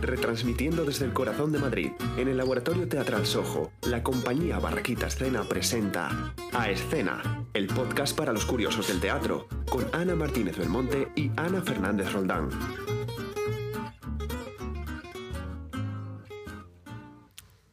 retransmitiendo 0.00 0.84
desde 0.84 1.04
el 1.04 1.12
corazón 1.12 1.52
de 1.52 1.58
Madrid, 1.58 1.92
en 2.16 2.28
el 2.28 2.36
Laboratorio 2.36 2.88
Teatral 2.88 3.26
Sojo, 3.26 3.72
la 3.82 4.02
compañía 4.02 4.58
Barraquita 4.58 5.06
Escena 5.06 5.44
presenta 5.44 6.34
A 6.52 6.70
Escena, 6.70 7.44
el 7.54 7.66
podcast 7.68 8.16
para 8.16 8.32
los 8.32 8.44
curiosos 8.44 8.88
del 8.88 9.00
teatro, 9.00 9.48
con 9.70 9.86
Ana 9.92 10.14
Martínez 10.14 10.56
Belmonte 10.56 11.08
y 11.14 11.30
Ana 11.36 11.62
Fernández 11.62 12.12
Roldán. 12.12 12.48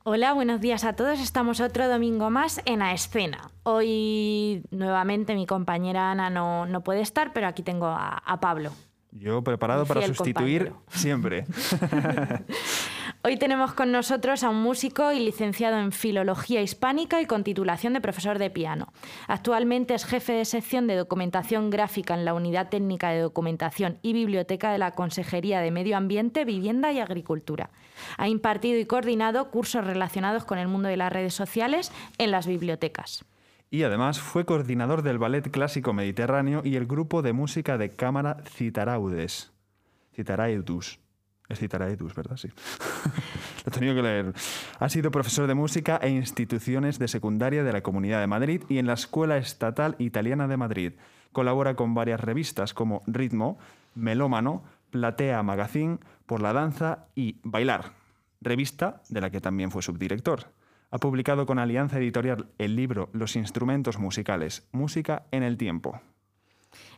Hola, 0.04 0.34
buenos 0.34 0.62
días 0.62 0.84
a 0.84 0.94
todos. 0.94 1.20
Estamos 1.20 1.60
otro 1.62 1.88
domingo 1.88 2.32
más 2.32 2.60
en 2.66 2.82
A 2.82 2.92
Escena. 2.92 3.52
Hoy 3.64 4.64
nuevamente 4.72 5.36
mi 5.36 5.46
compañera 5.46 6.10
Ana 6.10 6.32
no, 6.32 6.66
no 6.66 6.82
puede 6.82 7.02
estar, 7.02 7.34
pero 7.34 7.48
aquí 7.48 7.62
tengo 7.62 7.86
a, 7.86 8.18
a 8.18 8.40
Pablo. 8.40 8.72
Yo 9.12 9.44
preparado 9.44 9.86
para 9.86 10.02
sustituir 10.08 10.70
compañero. 10.70 10.84
siempre. 10.90 11.46
Hoy 13.24 13.38
tenemos 13.38 13.74
con 13.74 13.92
nosotros 13.92 14.44
a 14.44 14.50
un 14.50 14.64
músico 14.64 15.12
y 15.12 15.20
licenciado 15.20 15.78
en 15.78 15.92
Filología 15.92 16.62
Hispánica 16.62 17.22
y 17.22 17.26
con 17.26 17.44
titulación 17.44 17.94
de 17.94 18.02
profesor 18.02 18.40
de 18.40 18.50
piano. 18.50 18.94
Actualmente 19.28 19.94
es 19.94 20.06
jefe 20.06 20.34
de 20.34 20.46
sección 20.46 20.88
de 20.88 20.96
documentación 20.96 21.70
gráfica 21.70 22.14
en 22.14 22.26
la 22.26 22.34
Unidad 22.34 22.70
Técnica 22.70 23.10
de 23.10 23.20
Documentación 23.20 24.00
y 24.02 24.14
Biblioteca 24.14 24.72
de 24.72 24.80
la 24.80 24.92
Consejería 24.92 25.60
de 25.60 25.72
Medio 25.72 25.98
Ambiente, 25.98 26.46
Vivienda 26.46 26.92
y 26.94 27.00
Agricultura. 27.00 27.70
Ha 28.18 28.30
impartido 28.30 28.80
y 28.80 28.86
coordinado 28.86 29.52
cursos 29.52 29.86
relacionados 29.86 30.46
con 30.46 30.58
el 30.58 30.68
mundo 30.68 30.88
de 30.88 30.98
las 30.98 31.12
redes 31.12 31.34
sociales 31.34 31.92
en 32.18 32.32
las 32.32 32.48
bibliotecas. 32.48 33.26
Y 33.74 33.84
además 33.84 34.20
fue 34.20 34.44
coordinador 34.44 35.02
del 35.02 35.18
Ballet 35.18 35.50
Clásico 35.50 35.94
Mediterráneo 35.94 36.62
y 36.64 36.76
el 36.76 36.86
grupo 36.86 37.22
de 37.22 37.32
música 37.32 37.78
de 37.78 37.90
cámara 37.90 38.44
Citaraudes. 38.46 39.54
Citaraeudus. 40.14 41.00
Es 41.48 41.60
Citaraeudus, 41.60 42.14
¿verdad? 42.14 42.36
Sí. 42.36 42.50
Lo 43.66 43.70
he 43.70 43.72
tenido 43.72 43.96
que 43.96 44.02
leer. 44.02 44.34
Ha 44.78 44.90
sido 44.90 45.10
profesor 45.10 45.48
de 45.48 45.54
música 45.54 45.98
e 46.02 46.10
instituciones 46.10 47.00
de 47.00 47.08
secundaria 47.08 47.64
de 47.64 47.72
la 47.72 47.82
Comunidad 47.82 48.20
de 48.20 48.28
Madrid 48.28 48.62
y 48.68 48.78
en 48.78 48.88
la 48.88 48.94
Escuela 48.94 49.38
Estatal 49.38 49.96
Italiana 50.00 50.50
de 50.50 50.58
Madrid. 50.58 50.94
Colabora 51.32 51.76
con 51.76 51.94
varias 51.94 52.20
revistas 52.20 52.74
como 52.74 53.04
Ritmo, 53.08 53.58
Melómano, 53.96 54.64
Platea 54.90 55.44
Magazine, 55.44 56.00
Por 56.26 56.42
la 56.42 56.52
Danza 56.52 57.06
y 57.16 57.38
Bailar, 57.44 57.94
revista 58.42 59.02
de 59.08 59.22
la 59.22 59.30
que 59.30 59.40
también 59.40 59.72
fue 59.72 59.82
subdirector. 59.82 60.48
Ha 60.92 60.98
publicado 60.98 61.46
con 61.46 61.58
Alianza 61.58 61.98
Editorial 62.00 62.48
el 62.58 62.76
libro 62.76 63.10
Los 63.14 63.36
instrumentos 63.38 63.98
musicales, 63.98 64.68
Música 64.74 65.24
en 65.32 65.44
el 65.44 65.58
tiempo. 65.58 66.02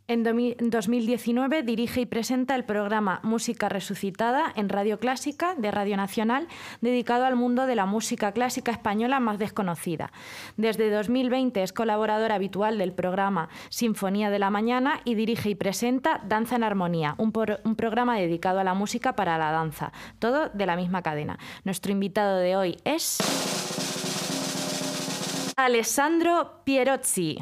En 0.05 0.25
domi- 0.25 0.57
2019 0.59 1.63
dirige 1.63 2.01
y 2.01 2.05
presenta 2.05 2.55
el 2.55 2.65
programa 2.65 3.21
Música 3.23 3.69
Resucitada 3.69 4.51
en 4.57 4.67
Radio 4.67 4.99
Clásica 4.99 5.55
de 5.55 5.71
Radio 5.71 5.95
Nacional, 5.95 6.49
dedicado 6.81 7.23
al 7.25 7.37
mundo 7.37 7.65
de 7.67 7.75
la 7.75 7.85
música 7.85 8.33
clásica 8.33 8.71
española 8.73 9.21
más 9.21 9.39
desconocida. 9.39 10.11
Desde 10.57 10.89
2020 10.91 11.63
es 11.63 11.71
colaborador 11.71 12.33
habitual 12.33 12.77
del 12.79 12.91
programa 12.91 13.47
Sinfonía 13.69 14.29
de 14.29 14.39
la 14.39 14.49
Mañana 14.49 14.99
y 15.05 15.15
dirige 15.15 15.51
y 15.51 15.55
presenta 15.55 16.19
Danza 16.27 16.57
en 16.57 16.63
Armonía, 16.63 17.15
un, 17.17 17.31
un 17.63 17.75
programa 17.77 18.17
dedicado 18.17 18.59
a 18.59 18.65
la 18.65 18.73
música 18.73 19.15
para 19.15 19.37
la 19.37 19.51
danza, 19.51 19.93
todo 20.19 20.49
de 20.49 20.65
la 20.65 20.75
misma 20.75 21.01
cadena. 21.01 21.39
Nuestro 21.63 21.93
invitado 21.93 22.39
de 22.39 22.57
hoy 22.57 22.77
es 22.83 23.19
Alessandro 25.55 26.61
Pierozzi. 26.63 27.37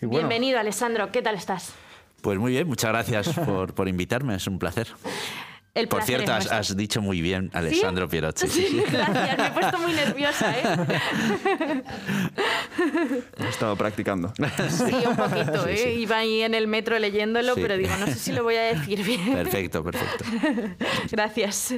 Bueno, 0.00 0.18
Bienvenido, 0.18 0.58
Alessandro. 0.58 1.10
¿Qué 1.10 1.22
tal 1.22 1.34
estás? 1.34 1.72
Pues 2.20 2.38
muy 2.38 2.52
bien, 2.52 2.66
muchas 2.66 2.90
gracias 2.90 3.28
por, 3.46 3.74
por 3.74 3.88
invitarme, 3.88 4.34
es 4.34 4.46
un 4.46 4.58
placer. 4.58 4.88
El 5.72 5.86
Por 5.86 6.02
cierto, 6.02 6.32
has, 6.32 6.76
dicho 6.76 7.00
muy 7.00 7.20
bien 7.20 7.48
Alessandro 7.52 8.08
sí. 8.10 8.82
gracias. 8.90 9.38
Me 9.38 9.46
he 9.46 9.50
puesto 9.52 9.78
muy 9.78 9.92
nerviosa, 9.92 10.52
¿eh? 10.58 10.62
he 13.38 13.48
estado 13.48 13.76
practicando. 13.76 14.32
Sí, 14.68 14.94
un 15.06 15.16
poquito, 15.16 15.66
¿eh? 15.68 15.76
Sí, 15.76 15.82
sí. 15.82 15.88
Iba 16.00 16.18
ahí 16.18 16.42
en 16.42 16.54
el 16.54 16.66
metro 16.66 16.98
leyéndolo, 16.98 17.54
Sí. 17.54 17.60
pero 17.62 17.76
digo, 17.76 17.90
no 17.98 18.06
sé 18.06 18.14
si 18.14 18.32
lo 18.32 18.42
voy 18.42 18.56
a 18.56 18.62
decir 18.62 19.02
bien. 19.04 19.32
Perfecto, 19.34 19.82
perfecto. 19.84 20.24
Gracias. 21.10 21.74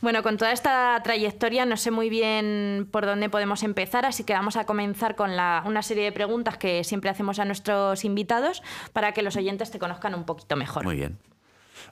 Bueno, 0.00 0.22
con 0.22 0.36
toda 0.36 0.52
esta 0.52 1.00
trayectoria 1.02 1.66
no 1.66 1.76
sé 1.76 1.90
muy 1.90 2.08
bien 2.10 2.88
por 2.90 3.06
dónde 3.06 3.28
podemos 3.28 3.62
empezar, 3.62 4.06
así 4.06 4.24
que 4.24 4.32
vamos 4.32 4.56
a 4.56 4.64
comenzar 4.64 5.16
con 5.16 5.36
la- 5.36 5.62
una 5.66 5.82
serie 5.82 6.04
de 6.04 6.12
preguntas 6.12 6.56
que 6.58 6.84
siempre 6.84 7.10
hacemos 7.10 7.38
a 7.38 7.44
nuestros 7.44 8.04
invitados 8.04 8.62
para 8.92 9.12
que 9.12 9.22
los 9.22 9.36
oyentes 9.36 9.70
te 9.70 9.78
conozcan 9.78 10.14
un 10.14 10.24
poquito 10.24 10.56
mejor. 10.56 10.84
Muy 10.84 10.96
bien. 10.96 11.18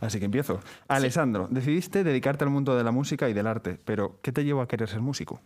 Así 0.00 0.18
que 0.18 0.26
empiezo. 0.26 0.60
Alessandro, 0.86 1.48
decidiste 1.50 2.04
dedicarte 2.04 2.44
al 2.44 2.50
mundo 2.50 2.76
de 2.76 2.84
la 2.84 2.92
música 2.92 3.28
y 3.28 3.32
del 3.32 3.46
arte, 3.46 3.78
pero 3.84 4.18
¿qué 4.22 4.30
te 4.32 4.44
llevó 4.44 4.60
a 4.62 4.68
querer 4.68 4.88
ser 4.88 5.00
músico? 5.00 5.40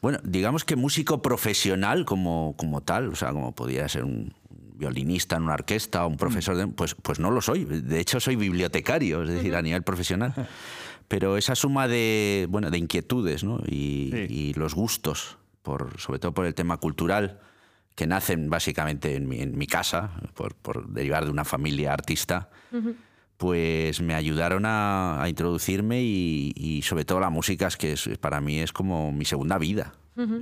Bueno, 0.00 0.18
digamos 0.22 0.64
que 0.64 0.76
músico 0.76 1.22
profesional 1.22 2.04
como, 2.04 2.54
como 2.56 2.80
tal, 2.82 3.08
o 3.08 3.16
sea, 3.16 3.32
como 3.32 3.54
podría 3.54 3.88
ser 3.88 4.04
un 4.04 4.32
violinista 4.74 5.36
en 5.36 5.42
una 5.42 5.54
orquesta 5.54 6.04
o 6.04 6.08
un 6.08 6.16
profesor 6.16 6.56
de... 6.56 6.68
Pues, 6.68 6.94
pues 6.94 7.18
no 7.18 7.30
lo 7.32 7.40
soy. 7.40 7.64
De 7.64 7.98
hecho, 7.98 8.20
soy 8.20 8.36
bibliotecario, 8.36 9.22
es 9.24 9.28
decir, 9.28 9.56
a 9.56 9.62
nivel 9.62 9.82
profesional. 9.82 10.32
Pero 11.08 11.36
esa 11.36 11.54
suma 11.56 11.88
de, 11.88 12.46
bueno, 12.48 12.70
de 12.70 12.78
inquietudes 12.78 13.42
¿no? 13.42 13.60
y, 13.66 14.10
Sí. 14.12 14.26
y 14.34 14.54
los 14.54 14.74
gustos, 14.74 15.38
por, 15.62 15.98
sobre 16.00 16.18
todo 16.20 16.32
por 16.32 16.46
el 16.46 16.54
tema 16.54 16.76
cultural, 16.76 17.40
que 17.96 18.06
nacen 18.06 18.48
básicamente 18.50 19.16
en 19.16 19.26
mi, 19.28 19.40
en 19.40 19.58
mi 19.58 19.66
casa, 19.66 20.12
por, 20.34 20.54
por 20.54 20.88
derivar 20.88 21.24
de 21.24 21.32
una 21.32 21.44
familia 21.44 21.92
artista, 21.92 22.48
pues 23.38 24.00
me 24.02 24.14
ayudaron 24.14 24.66
a, 24.66 25.22
a 25.22 25.28
introducirme 25.28 26.02
y, 26.02 26.52
y 26.56 26.82
sobre 26.82 27.04
todo 27.06 27.20
la 27.20 27.30
música 27.30 27.68
es 27.68 27.76
que 27.76 27.92
es- 27.92 28.10
para 28.20 28.40
mí 28.42 28.58
es 28.58 28.72
como 28.72 29.10
mi 29.12 29.24
segunda 29.24 29.56
vida. 29.58 29.94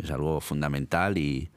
Es 0.03 0.11
algo 0.11 0.41
fundamental 0.41 1.19
y, 1.19 1.51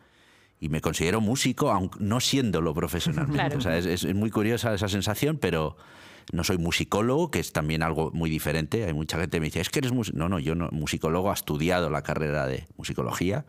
y 0.59 0.67
me 0.67 0.81
considero 0.81 1.22
músico, 1.22 1.72
aunque 1.72 1.97
no 2.01 2.19
siéndolo 2.19 2.73
profesionalmente. 2.73 3.38
Claro. 3.39 3.57
O 3.57 3.61
sea, 3.61 3.77
es, 3.77 3.85
es 3.85 4.13
muy 4.13 4.29
curiosa 4.29 4.73
esa 4.73 4.89
sensación, 4.89 5.38
pero 5.38 5.77
no 6.33 6.44
soy 6.44 6.57
musicólogo, 6.57 7.31
que 7.31 7.39
es 7.39 7.53
también 7.53 7.81
algo 7.81 8.11
muy 8.13 8.29
diferente. 8.29 8.83
Hay 8.83 8.94
mucha 8.94 9.17
gente 9.17 9.38
que 9.38 9.39
me 9.39 9.45
dice, 9.45 9.61
es 9.61 9.69
que 9.69 9.79
eres 9.79 9.94
músico. 9.94 10.17
No, 10.17 10.27
no, 10.27 10.38
yo 10.38 10.53
no, 10.53 10.67
musicólogo 10.73 11.31
ha 11.31 11.33
estudiado 11.33 11.89
la 11.89 12.01
carrera 12.03 12.45
de 12.45 12.67
musicología. 12.75 13.45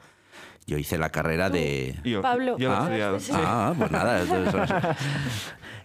Yo 0.66 0.78
hice 0.78 0.98
la 0.98 1.10
carrera 1.10 1.50
de... 1.50 1.96
Yo, 2.04 2.22
Pablo. 2.22 2.56
yo 2.58 2.70
Ah, 2.72 2.82
estudiado. 2.84 3.18
Ah, 3.44 3.74
pues 3.76 3.90
nada. 3.90 4.22
entonces, 4.22 4.70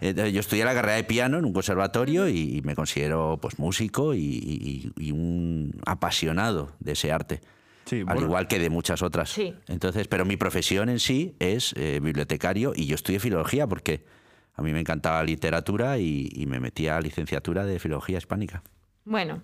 eh, 0.00 0.32
yo 0.32 0.40
estudié 0.40 0.64
la 0.64 0.74
carrera 0.74 0.96
de 0.96 1.04
piano 1.04 1.38
en 1.38 1.44
un 1.44 1.52
conservatorio 1.52 2.28
y 2.28 2.60
me 2.64 2.74
considero 2.74 3.38
pues 3.40 3.58
músico 3.58 4.14
y, 4.14 4.20
y- 4.20 4.92
y 4.96 5.10
un 5.12 5.72
apasionado 5.86 6.72
de 6.80 6.92
ese 6.92 7.10
arte. 7.12 7.40
Sí, 7.86 8.00
al 8.00 8.04
bueno. 8.04 8.22
igual 8.22 8.48
que 8.48 8.58
de 8.58 8.68
muchas 8.70 9.02
otras. 9.02 9.30
Sí. 9.30 9.54
Entonces, 9.68 10.08
pero 10.08 10.24
mi 10.24 10.36
profesión 10.36 10.88
en 10.88 10.98
sí 11.00 11.34
es 11.38 11.72
eh, 11.76 12.00
bibliotecario 12.02 12.72
y 12.74 12.86
yo 12.86 12.94
estudié 12.96 13.20
filología 13.20 13.66
porque 13.66 14.04
a 14.54 14.62
mí 14.62 14.72
me 14.72 14.80
encantaba 14.80 15.18
la 15.18 15.24
literatura 15.24 15.98
y, 15.98 16.28
y 16.32 16.46
me 16.46 16.60
metí 16.60 16.88
a 16.88 17.00
licenciatura 17.00 17.64
de 17.64 17.78
filología 17.78 18.18
hispánica. 18.18 18.62
Bueno, 19.04 19.42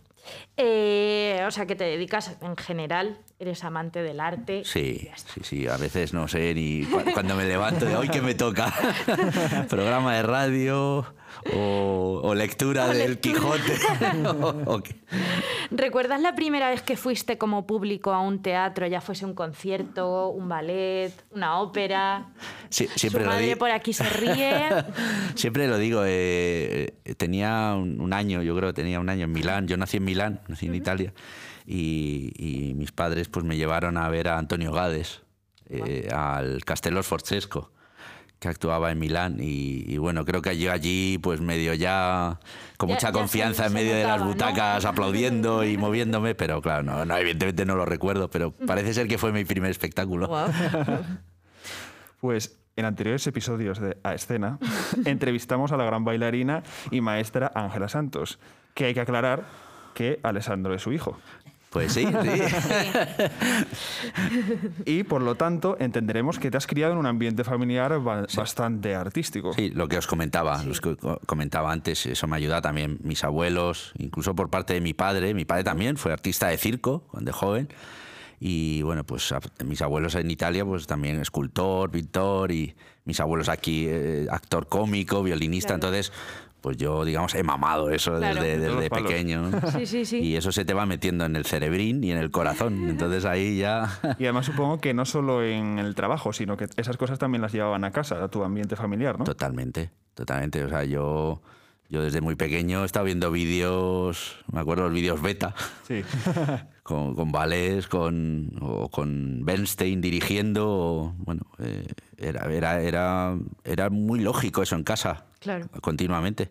eh, 0.56 1.42
o 1.46 1.50
sea 1.50 1.66
que 1.66 1.74
te 1.76 1.84
dedicas 1.84 2.36
en 2.40 2.56
general, 2.56 3.18
eres 3.38 3.64
amante 3.64 4.02
del 4.02 4.20
arte. 4.20 4.62
Sí, 4.64 5.08
sí, 5.16 5.40
sí. 5.42 5.66
A 5.68 5.76
veces 5.76 6.12
no 6.12 6.28
sé 6.28 6.54
ni 6.54 6.84
cu- 6.84 7.02
cuando 7.12 7.34
me 7.34 7.44
levanto 7.44 7.84
de 7.86 7.96
hoy 7.96 8.08
que 8.08 8.20
me 8.22 8.34
toca. 8.34 8.72
Programa 9.68 10.14
de 10.16 10.22
radio 10.22 11.04
o, 11.54 12.20
o 12.22 12.34
lectura 12.34 12.84
O 12.84 12.88
del 12.88 13.10
lectura. 13.12 13.34
Quijote. 13.34 13.78
o-. 14.66 14.82
¿Recuerdas 15.74 16.20
la 16.20 16.34
primera 16.34 16.68
vez 16.68 16.82
que 16.82 16.96
fuiste 16.96 17.38
como 17.38 17.66
público 17.66 18.12
a 18.12 18.20
un 18.20 18.42
teatro, 18.42 18.86
ya 18.86 19.00
fuese 19.00 19.24
un 19.24 19.34
concierto, 19.34 20.28
un 20.28 20.48
ballet, 20.48 21.12
una 21.30 21.58
ópera? 21.60 22.26
Sí, 22.68 22.88
siempre 22.94 23.20
Su 23.20 23.26
lo 23.26 23.32
madre 23.32 23.46
digo. 23.48 23.58
por 23.58 23.70
aquí 23.70 23.92
se 23.92 24.08
ríe. 24.08 24.70
Siempre 25.34 25.68
lo 25.68 25.76
digo, 25.76 26.04
eh, 26.06 26.94
eh, 27.04 27.14
tenía 27.16 27.74
un, 27.74 28.00
un 28.00 28.14
año, 28.14 28.42
yo 28.42 28.56
creo 28.56 28.72
tenía 28.72 28.98
un 28.98 29.10
año 29.10 29.24
en 29.24 29.32
Milán, 29.32 29.68
yo 29.68 29.76
nací 29.76 29.98
en 29.98 30.04
Milán, 30.04 30.40
nací 30.48 30.66
en 30.68 30.74
Italia, 30.74 31.12
y, 31.66 32.32
y 32.38 32.72
mis 32.72 32.92
padres 32.92 33.28
pues 33.28 33.44
me 33.44 33.58
llevaron 33.58 33.98
a 33.98 34.08
ver 34.08 34.28
a 34.28 34.38
Antonio 34.38 34.72
Gades, 34.72 35.20
eh, 35.68 36.08
al 36.14 36.64
Castello 36.64 37.02
Sforzesco, 37.02 37.72
que 38.42 38.48
actuaba 38.48 38.90
en 38.90 38.98
Milán, 38.98 39.36
y, 39.40 39.84
y 39.86 39.98
bueno, 39.98 40.24
creo 40.24 40.42
que 40.42 40.58
yo 40.58 40.72
allí 40.72 41.16
pues 41.22 41.40
medio 41.40 41.74
ya 41.74 42.40
con 42.76 42.88
Ya- 42.88 42.94
mucha 42.96 43.06
ya 43.08 43.12
se- 43.12 43.18
confianza 43.20 43.66
en 43.66 43.72
medio 43.72 43.94
de 43.94 44.02
las 44.02 44.20
butacas 44.24 44.84
aplaudiendo 44.84 45.62
y 45.62 45.76
moviéndome, 45.78 46.34
pero 46.34 46.60
claro, 46.60 46.82
no, 46.82 47.04
no, 47.04 47.16
evidentemente 47.16 47.64
no 47.64 47.76
lo 47.76 47.84
recuerdo, 47.84 48.28
pero 48.30 48.50
parece 48.50 48.94
ser 48.94 49.06
que 49.06 49.16
fue 49.16 49.30
mi 49.32 49.44
primer 49.44 49.70
espectáculo. 49.70 50.28
Pues 52.20 52.56
en 52.76 52.84
anteriores 52.84 53.26
episodios 53.26 53.80
de 53.80 53.98
A 54.04 54.14
Escena 54.14 54.58
entrevistamos 55.04 55.72
a 55.72 55.76
la 55.76 55.84
gran 55.84 56.04
bailarina 56.04 56.62
y 56.90 57.00
maestra 57.00 57.50
Ángela 57.54 57.88
Santos, 57.88 58.38
que 58.74 58.86
hay 58.86 58.94
que 58.94 59.00
aclarar 59.00 59.42
que 59.94 60.20
Alessandro 60.22 60.74
es 60.74 60.82
su 60.82 60.92
hijo. 60.92 61.18
Pues 61.72 61.94
sí, 61.94 62.06
sí. 62.06 62.42
Y 64.84 65.04
por 65.04 65.22
lo 65.22 65.34
tanto, 65.36 65.76
entenderemos 65.80 66.38
que 66.38 66.50
te 66.50 66.56
has 66.56 66.66
criado 66.66 66.92
en 66.92 66.98
un 66.98 67.06
ambiente 67.06 67.44
familiar 67.44 67.98
ba- 68.00 68.26
bastante 68.36 68.94
artístico. 68.94 69.52
Sí, 69.54 69.70
lo 69.70 69.88
que 69.88 69.96
os 69.98 70.06
comentaba, 70.06 70.62
los 70.64 70.80
que 70.80 70.96
co- 70.96 71.18
comentaba 71.26 71.72
antes, 71.72 72.04
eso 72.06 72.26
me 72.26 72.36
ayuda 72.36 72.60
también 72.60 72.98
mis 73.02 73.24
abuelos, 73.24 73.92
incluso 73.98 74.34
por 74.34 74.50
parte 74.50 74.74
de 74.74 74.80
mi 74.80 74.92
padre. 74.94 75.34
Mi 75.34 75.44
padre 75.44 75.64
también 75.64 75.96
fue 75.96 76.12
artista 76.12 76.48
de 76.48 76.58
circo 76.58 77.04
cuando 77.10 77.32
joven. 77.32 77.68
Y 78.38 78.82
bueno, 78.82 79.04
pues 79.04 79.32
mis 79.64 79.80
abuelos 79.82 80.14
en 80.16 80.30
Italia, 80.30 80.64
pues 80.64 80.86
también 80.86 81.20
escultor, 81.20 81.90
pintor, 81.90 82.50
y 82.50 82.74
mis 83.04 83.20
abuelos 83.20 83.48
aquí, 83.48 83.86
eh, 83.88 84.26
actor 84.30 84.66
cómico, 84.68 85.22
violinista. 85.22 85.78
Claro. 85.78 85.94
Entonces, 85.96 86.12
pues 86.62 86.78
yo, 86.78 87.04
digamos, 87.04 87.34
he 87.34 87.42
mamado 87.42 87.90
eso 87.90 88.16
Claro. 88.16 88.40
desde, 88.42 88.88
pequeño. 88.88 89.50
¿no? 89.50 89.70
Sí, 89.72 89.84
sí, 89.84 90.04
sí. 90.06 90.20
Y 90.20 90.36
eso 90.36 90.50
se 90.52 90.64
te 90.64 90.72
va 90.72 90.86
metiendo 90.86 91.26
en 91.26 91.36
el 91.36 91.44
cerebrín 91.44 92.02
y 92.02 92.10
en 92.12 92.16
el 92.18 92.30
corazón. 92.30 92.88
Entonces 92.88 93.24
ahí 93.26 93.58
ya... 93.58 93.98
Y 94.18 94.24
además 94.24 94.46
supongo 94.46 94.80
que 94.80 94.94
no 94.94 95.04
solo 95.04 95.42
en 95.44 95.78
el 95.78 95.94
trabajo, 95.94 96.32
sino 96.32 96.56
que 96.56 96.68
esas 96.76 96.96
cosas 96.96 97.18
también 97.18 97.42
las 97.42 97.52
llevaban 97.52 97.84
a 97.84 97.90
casa, 97.90 98.22
a 98.24 98.28
tu 98.28 98.42
ambiente 98.44 98.76
familiar, 98.76 99.18
¿no? 99.18 99.24
Totalmente, 99.24 99.90
totalmente. 100.14 100.64
O 100.64 100.68
sea, 100.68 100.84
yo, 100.84 101.42
yo 101.88 102.00
desde 102.02 102.20
muy 102.20 102.36
pequeño 102.36 102.82
he 102.82 102.86
estado 102.86 103.04
viendo 103.06 103.30
vídeos, 103.32 104.36
me 104.52 104.60
acuerdo 104.60 104.84
los 104.84 104.92
vídeos 104.92 105.20
beta, 105.20 105.54
Sí. 105.86 106.02
con, 106.84 107.14
con 107.14 107.32
ballets, 107.32 107.86
con, 107.88 108.52
o 108.60 108.88
con 108.88 109.44
Bernstein 109.44 110.00
dirigiendo. 110.00 110.68
o, 110.68 111.14
bueno, 111.18 111.42
eh, 111.58 111.86
era, 112.16 112.44
era, 112.52 112.80
era, 112.80 113.36
era 113.64 113.90
muy 113.90 114.20
lógico 114.20 114.62
eso 114.62 114.76
en 114.76 114.84
casa, 114.84 115.26
Claro. 115.42 115.66
continuamente. 115.80 116.50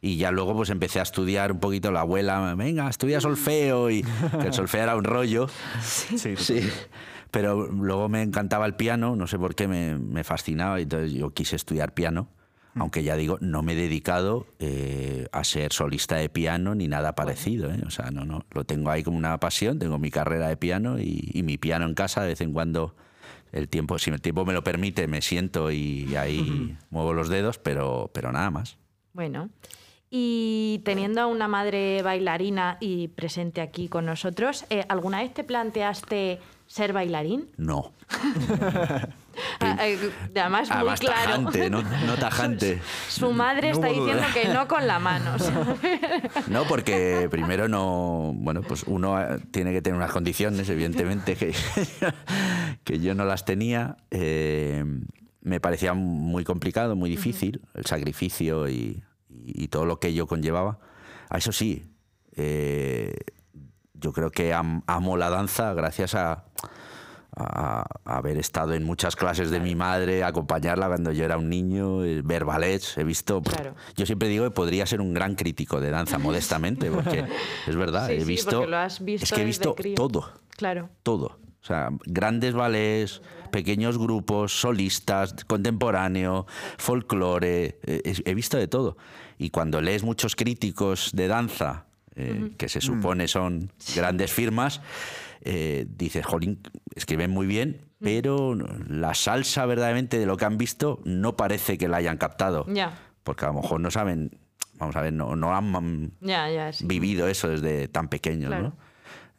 Y 0.00 0.16
ya 0.16 0.30
luego 0.30 0.54
pues 0.54 0.70
empecé 0.70 1.00
a 1.00 1.02
estudiar 1.02 1.50
un 1.50 1.58
poquito 1.58 1.90
la 1.90 2.00
abuela, 2.00 2.54
venga, 2.54 2.88
estudia 2.88 3.20
solfeo, 3.20 3.90
y 3.90 4.02
que 4.40 4.46
el 4.46 4.52
solfeo 4.52 4.82
era 4.84 4.96
un 4.96 5.04
rollo. 5.04 5.48
Sí, 5.82 6.36
Sí. 6.36 6.60
Pero 7.30 7.66
luego 7.66 8.08
me 8.08 8.22
encantaba 8.22 8.64
el 8.64 8.74
piano, 8.74 9.14
no 9.14 9.26
sé 9.26 9.38
por 9.38 9.54
qué 9.54 9.68
me, 9.68 9.98
me 9.98 10.24
fascinaba, 10.24 10.78
y 10.80 10.84
entonces 10.84 11.12
yo 11.12 11.30
quise 11.34 11.56
estudiar 11.56 11.92
piano, 11.92 12.28
aunque 12.74 13.02
ya 13.02 13.16
digo, 13.16 13.36
no 13.40 13.62
me 13.62 13.72
he 13.72 13.76
dedicado 13.76 14.46
eh, 14.60 15.26
a 15.32 15.44
ser 15.44 15.72
solista 15.72 16.16
de 16.16 16.28
piano 16.28 16.74
ni 16.74 16.88
nada 16.88 17.14
parecido. 17.14 17.70
¿eh? 17.70 17.82
O 17.86 17.90
sea, 17.90 18.10
no, 18.10 18.24
no, 18.24 18.44
lo 18.52 18.64
tengo 18.64 18.90
ahí 18.90 19.02
como 19.02 19.18
una 19.18 19.38
pasión, 19.40 19.78
tengo 19.78 19.98
mi 19.98 20.10
carrera 20.10 20.48
de 20.48 20.56
piano 20.56 20.98
y, 20.98 21.28
y 21.34 21.42
mi 21.42 21.58
piano 21.58 21.86
en 21.86 21.94
casa 21.94 22.22
de 22.22 22.28
vez 22.28 22.40
en 22.40 22.52
cuando. 22.52 22.94
El 23.52 23.68
tiempo, 23.68 23.98
si 23.98 24.10
el 24.10 24.20
tiempo 24.20 24.44
me 24.44 24.52
lo 24.52 24.62
permite, 24.62 25.06
me 25.06 25.22
siento 25.22 25.70
y, 25.70 26.14
ahí 26.16 26.76
muevo 26.90 27.14
los 27.14 27.28
dedos, 27.28 27.58
pero, 27.58 28.10
pero 28.12 28.32
nada 28.32 28.50
más. 28.50 28.78
Bueno, 29.12 29.50
y 30.10 30.80
teniendo 30.84 31.20
a 31.20 31.26
una 31.26 31.48
madre 31.48 32.02
bailarina 32.02 32.78
y 32.80 33.08
presente 33.08 33.60
aquí 33.60 33.88
con 33.88 34.06
nosotros, 34.06 34.64
eh, 34.70 34.84
¿alguna 34.88 35.22
vez 35.22 35.34
te 35.34 35.44
planteaste 35.44 36.38
ser 36.68 36.92
bailarín? 36.92 37.50
No. 37.56 37.92
Ah, 39.60 39.76
eh, 39.86 40.10
Además, 40.34 40.68
muy 40.68 40.76
Además, 40.78 40.98
claro. 41.00 41.22
tajante, 41.30 41.70
no, 41.70 41.82
no 41.82 42.16
tajante. 42.16 42.80
Su 43.08 43.30
madre 43.32 43.68
No 43.68 43.74
está 43.74 43.86
duda. 43.88 43.98
diciendo 44.00 44.26
que 44.34 44.48
no 44.52 44.66
con 44.66 44.86
la 44.88 44.98
mano. 44.98 45.36
No, 46.48 46.64
porque 46.64 47.28
primero 47.30 47.68
no. 47.68 48.32
Bueno, 48.34 48.62
pues 48.62 48.82
uno 48.88 49.20
eh, 49.20 49.38
tiene 49.52 49.72
que 49.72 49.80
tener 49.80 49.96
unas 49.96 50.10
condiciones, 50.10 50.68
evidentemente, 50.68 51.36
que, 51.36 51.54
que 52.82 52.98
yo 52.98 53.14
no 53.14 53.24
las 53.24 53.44
tenía. 53.44 53.96
Eh, 54.10 54.84
me 55.42 55.60
parecía 55.60 55.94
muy 55.94 56.42
complicado, 56.42 56.96
muy 56.96 57.08
difícil, 57.10 57.62
el 57.74 57.86
sacrificio 57.86 58.68
y, 58.68 59.04
y 59.30 59.68
todo 59.68 59.86
lo 59.86 60.00
que 60.00 60.08
ello 60.08 60.26
conllevaba. 60.26 60.80
A 61.30 61.38
eso 61.38 61.52
sí, 61.52 61.84
eh, 62.34 63.14
yo 64.00 64.12
creo 64.12 64.30
que 64.30 64.52
am- 64.54 64.82
amo 64.86 65.16
la 65.16 65.30
danza 65.30 65.74
gracias 65.74 66.14
a, 66.14 66.44
a- 67.36 67.84
a 68.04 68.16
haber 68.16 68.36
estado 68.36 68.74
en 68.74 68.84
muchas 68.84 69.14
clases 69.14 69.50
de 69.50 69.60
mi 69.60 69.74
madre, 69.74 70.24
acompañarla 70.24 70.88
cuando 70.88 71.12
yo 71.12 71.24
era 71.24 71.36
un 71.36 71.48
niño, 71.48 72.04
eh, 72.04 72.22
ver 72.24 72.44
ballets, 72.44 72.98
he 72.98 73.04
visto... 73.04 73.42
Claro. 73.42 73.74
Yo 73.96 74.06
siempre 74.06 74.28
digo 74.28 74.44
que 74.44 74.50
podría 74.50 74.86
ser 74.86 75.00
un 75.00 75.14
gran 75.14 75.34
crítico 75.34 75.80
de 75.80 75.90
danza, 75.90 76.18
modestamente, 76.18 76.90
porque 76.90 77.24
es 77.66 77.76
verdad, 77.76 78.08
Sí, 78.08 78.14
he 78.14 78.20
sí, 78.22 78.26
visto... 78.26 78.50
porque 78.50 78.70
lo 78.70 78.76
has 78.78 79.04
visto 79.04 79.24
es 79.24 79.32
que 79.32 79.42
he 79.42 79.44
visto 79.44 79.74
todo, 79.94 80.32
claro. 80.56 80.88
todo. 81.02 81.38
O 81.60 81.66
sea, 81.68 81.90
grandes 82.06 82.54
ballets, 82.54 83.20
pequeños 83.50 83.98
grupos, 83.98 84.58
solistas, 84.58 85.34
contemporáneo, 85.44 86.46
folclore, 86.78 87.78
eh, 87.82 88.14
he 88.24 88.34
visto 88.34 88.56
de 88.56 88.68
todo. 88.68 88.96
Y 89.36 89.50
cuando 89.50 89.80
lees 89.82 90.02
muchos 90.02 90.34
críticos 90.34 91.10
de 91.12 91.28
danza, 91.28 91.84
eh, 92.18 92.50
que 92.58 92.68
se 92.68 92.80
supone 92.80 93.28
son 93.28 93.72
grandes 93.94 94.32
firmas, 94.32 94.80
eh, 95.40 95.86
dices, 95.88 96.26
jolín, 96.26 96.60
escriben 96.94 97.30
muy 97.30 97.46
bien, 97.46 97.80
pero 98.00 98.54
la 98.88 99.14
salsa 99.14 99.64
verdaderamente 99.66 100.18
de 100.18 100.26
lo 100.26 100.36
que 100.36 100.44
han 100.44 100.58
visto 100.58 101.00
no 101.04 101.36
parece 101.36 101.78
que 101.78 101.88
la 101.88 101.98
hayan 101.98 102.16
captado. 102.18 102.66
Porque 103.22 103.44
a 103.44 103.48
lo 103.48 103.54
mejor 103.54 103.80
no 103.80 103.90
saben, 103.90 104.38
vamos 104.74 104.96
a 104.96 105.02
ver, 105.02 105.12
no, 105.12 105.36
no 105.36 105.54
han 105.54 105.70
mm, 105.70 106.10
sí. 106.72 106.86
vivido 106.86 107.28
eso 107.28 107.48
desde 107.48 107.88
tan 107.88 108.08
pequeños, 108.08 108.48
Claro. 108.48 108.62
¿no? 108.64 108.76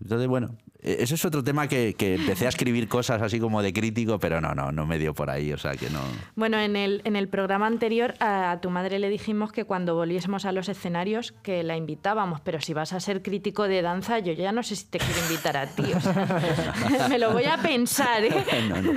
Entonces, 0.02 0.28
bueno, 0.28 0.56
ese 0.82 1.16
es 1.16 1.26
otro 1.26 1.44
tema 1.44 1.68
que, 1.68 1.94
que 1.98 2.16
empecé 2.16 2.46
a 2.46 2.50
escribir 2.50 2.88
cosas 2.88 3.22
así 3.22 3.40
como 3.40 3.62
de 3.62 3.74
crítico, 3.74 4.18
pero 4.20 4.40
no, 4.40 4.54
no, 4.56 4.72
no 4.72 4.86
me 4.86 4.98
dio 4.98 5.14
por 5.14 5.30
ahí, 5.30 5.52
o 5.52 5.58
sea 5.58 5.76
que 5.76 5.90
no... 5.90 6.00
Bueno, 6.36 6.58
en 6.58 6.76
el, 6.78 7.02
en 7.04 7.16
el 7.18 7.28
programa 7.28 7.68
anterior 7.68 8.14
a, 8.20 8.52
a 8.52 8.62
tu 8.62 8.70
madre 8.70 8.98
le 9.00 9.10
dijimos 9.10 9.52
que 9.52 9.66
cuando 9.66 9.96
volviésemos 9.96 10.46
a 10.46 10.52
los 10.54 10.70
escenarios 10.70 11.34
que 11.44 11.64
la 11.64 11.76
invitábamos, 11.76 12.40
pero 12.42 12.62
si 12.62 12.74
vas 12.74 12.94
a 12.94 13.00
ser 13.02 13.22
crítico 13.22 13.68
de 13.68 13.82
danza, 13.82 14.20
yo 14.20 14.32
ya 14.34 14.52
no 14.54 14.64
sé 14.64 14.76
si 14.78 14.86
te 14.86 15.00
quiero 15.00 15.20
invitar 15.30 15.58
a 15.58 15.68
ti. 15.68 15.84
o 15.94 16.00
sea, 16.00 17.08
me 17.10 17.20
lo 17.20 17.34
voy 17.34 17.46
a 17.46 17.58
pensar, 17.58 18.24
¿eh? 18.24 18.46
No, 18.70 18.82
no. 18.82 18.94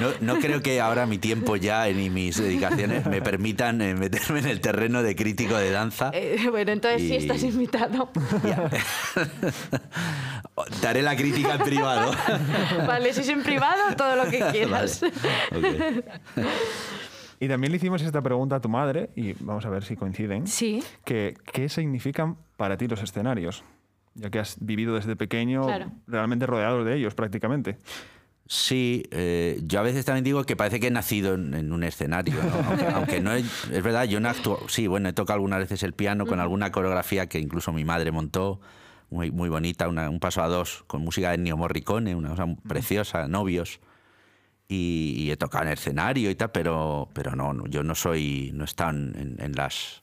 No, 0.00 0.08
no 0.20 0.38
creo 0.40 0.62
que 0.62 0.80
ahora 0.80 1.06
mi 1.06 1.18
tiempo 1.18 1.54
ya 1.56 1.86
ni 1.88 2.10
mis 2.10 2.38
dedicaciones 2.42 3.06
me 3.06 3.22
permitan 3.22 3.80
eh, 3.82 3.94
meterme 3.94 4.40
en 4.40 4.46
el 4.46 4.60
terreno 4.60 5.02
de 5.02 5.14
crítico 5.14 5.56
de 5.56 5.70
danza. 5.70 6.10
Eh, 6.12 6.38
bueno, 6.50 6.72
entonces 6.72 7.02
sí 7.02 7.14
Y- 7.14 7.16
estás 7.16 7.42
invitado. 7.44 8.10
Ya. 8.44 8.68
Te 10.80 10.88
haré 10.88 11.02
la 11.02 11.16
crítica 11.20 11.54
en 11.54 11.60
privado. 11.62 12.12
vale, 12.86 13.12
si 13.12 13.20
es 13.20 13.28
en 13.28 13.42
privado, 13.42 13.94
todo 13.96 14.16
lo 14.16 14.30
que 14.30 14.40
quieras. 14.52 15.00
Vale. 15.50 15.98
Ok. 15.98 16.04
Y 17.42 17.48
también 17.48 17.70
le 17.72 17.76
hicimos 17.78 18.02
esta 18.02 18.20
pregunta 18.20 18.56
a 18.56 18.60
tu 18.60 18.68
madre, 18.68 19.10
y 19.16 19.32
vamos 19.40 19.64
a 19.64 19.70
ver 19.70 19.82
si 19.82 19.96
coinciden. 19.96 20.46
Sí, 20.46 20.82
que, 21.04 21.34
¿Qué 21.52 21.68
significan 21.70 22.36
para 22.56 22.76
ti 22.76 22.86
los 22.86 23.02
escenarios? 23.02 23.64
Ya 24.14 24.28
que 24.28 24.38
has 24.40 24.56
vivido 24.60 24.94
desde 24.94 25.16
pequeño 25.16 25.64
Claro. 25.66 25.90
realmente 26.06 26.44
rodeado 26.46 26.84
de 26.84 26.96
ellos 26.96 27.14
prácticamente. 27.14 27.78
Sí, 28.46 29.04
eh, 29.12 29.60
yo 29.62 29.78
a 29.78 29.82
veces 29.82 30.04
también 30.04 30.24
digo 30.24 30.42
que 30.44 30.56
parece 30.56 30.80
que 30.80 30.88
he 30.88 30.90
nacido 30.90 31.34
en, 31.34 31.54
en 31.54 31.72
un 31.72 31.84
escenario, 31.84 32.34
¿no? 32.42 32.68
aunque, 32.68 32.86
aunque 32.94 33.20
no 33.20 33.32
he- 33.32 33.38
es 33.40 33.82
verdad, 33.82 34.04
yo 34.04 34.18
no 34.20 34.28
actúo, 34.28 34.58
sí, 34.68 34.88
bueno, 34.88 35.08
he 35.08 35.12
tocado 35.12 35.36
algunas 35.36 35.60
veces 35.60 35.82
el 35.84 35.92
piano 35.92 36.26
con 36.26 36.40
alguna 36.40 36.72
coreografía 36.72 37.28
que 37.28 37.38
incluso 37.38 37.72
mi 37.72 37.84
madre 37.84 38.10
montó, 38.10 38.60
muy, 39.10 39.30
muy 39.30 39.48
bonita, 39.48 39.88
una- 39.88 40.08
un 40.08 40.20
paso 40.20 40.42
a 40.42 40.48
dos, 40.48 40.84
con 40.86 41.02
música 41.02 41.28
de 41.30 41.34
Ennio 41.36 41.56
Morricone, 41.56 42.14
una 42.14 42.30
cosa 42.30 42.46
preciosa, 42.68 43.28
novios, 43.28 43.80
y, 44.68 45.14
y 45.18 45.30
he 45.32 45.36
tocado 45.36 45.64
en 45.64 45.68
el 45.68 45.74
escenario 45.74 46.30
y 46.30 46.34
tal, 46.36 46.52
pero, 46.52 47.08
pero 47.12 47.34
no, 47.34 47.52
no, 47.52 47.66
yo 47.66 47.82
no 47.82 47.94
soy, 47.96 48.50
no 48.54 48.62
he 48.62 48.66
estado 48.66 48.90
en, 48.90 49.36
en- 49.38 49.52
las 49.52 50.02